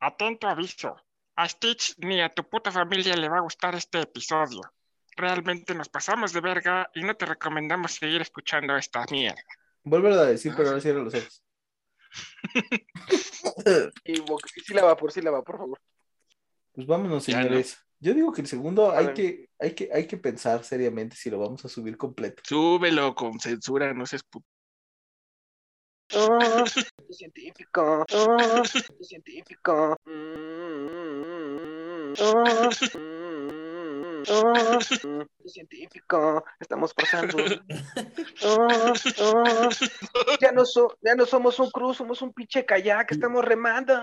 [0.00, 0.96] Atento aviso.
[1.42, 4.60] A Stitch ni a tu puta familia le va a gustar este episodio.
[5.16, 9.42] Realmente nos pasamos de verga y no te recomendamos seguir escuchando esta mierda.
[9.82, 11.42] Vuelve a decir, pero ahora cierra los ojos.
[14.04, 14.22] Y
[14.60, 15.80] sílaba por sílaba, por favor.
[16.70, 17.34] Pues vámonos, no.
[17.34, 17.76] señores.
[17.98, 21.40] Yo digo que el segundo hay que, hay que, hay que pensar seriamente si lo
[21.40, 22.40] vamos a subir completo.
[22.46, 24.46] Súbelo con censura, no seas puto.
[26.14, 26.64] Ah,
[27.10, 28.04] científico.
[28.12, 28.62] Ah,
[29.00, 29.96] científico.
[30.04, 32.01] Mm, mm, ah, mm, ah, mm,
[35.46, 36.44] científico.
[36.60, 37.36] Estamos pasando.
[38.44, 39.68] Ah, ah,
[40.40, 43.12] ya, no so- ya no somos un cruz, somos un pinche kayak.
[43.12, 43.94] Estamos remando.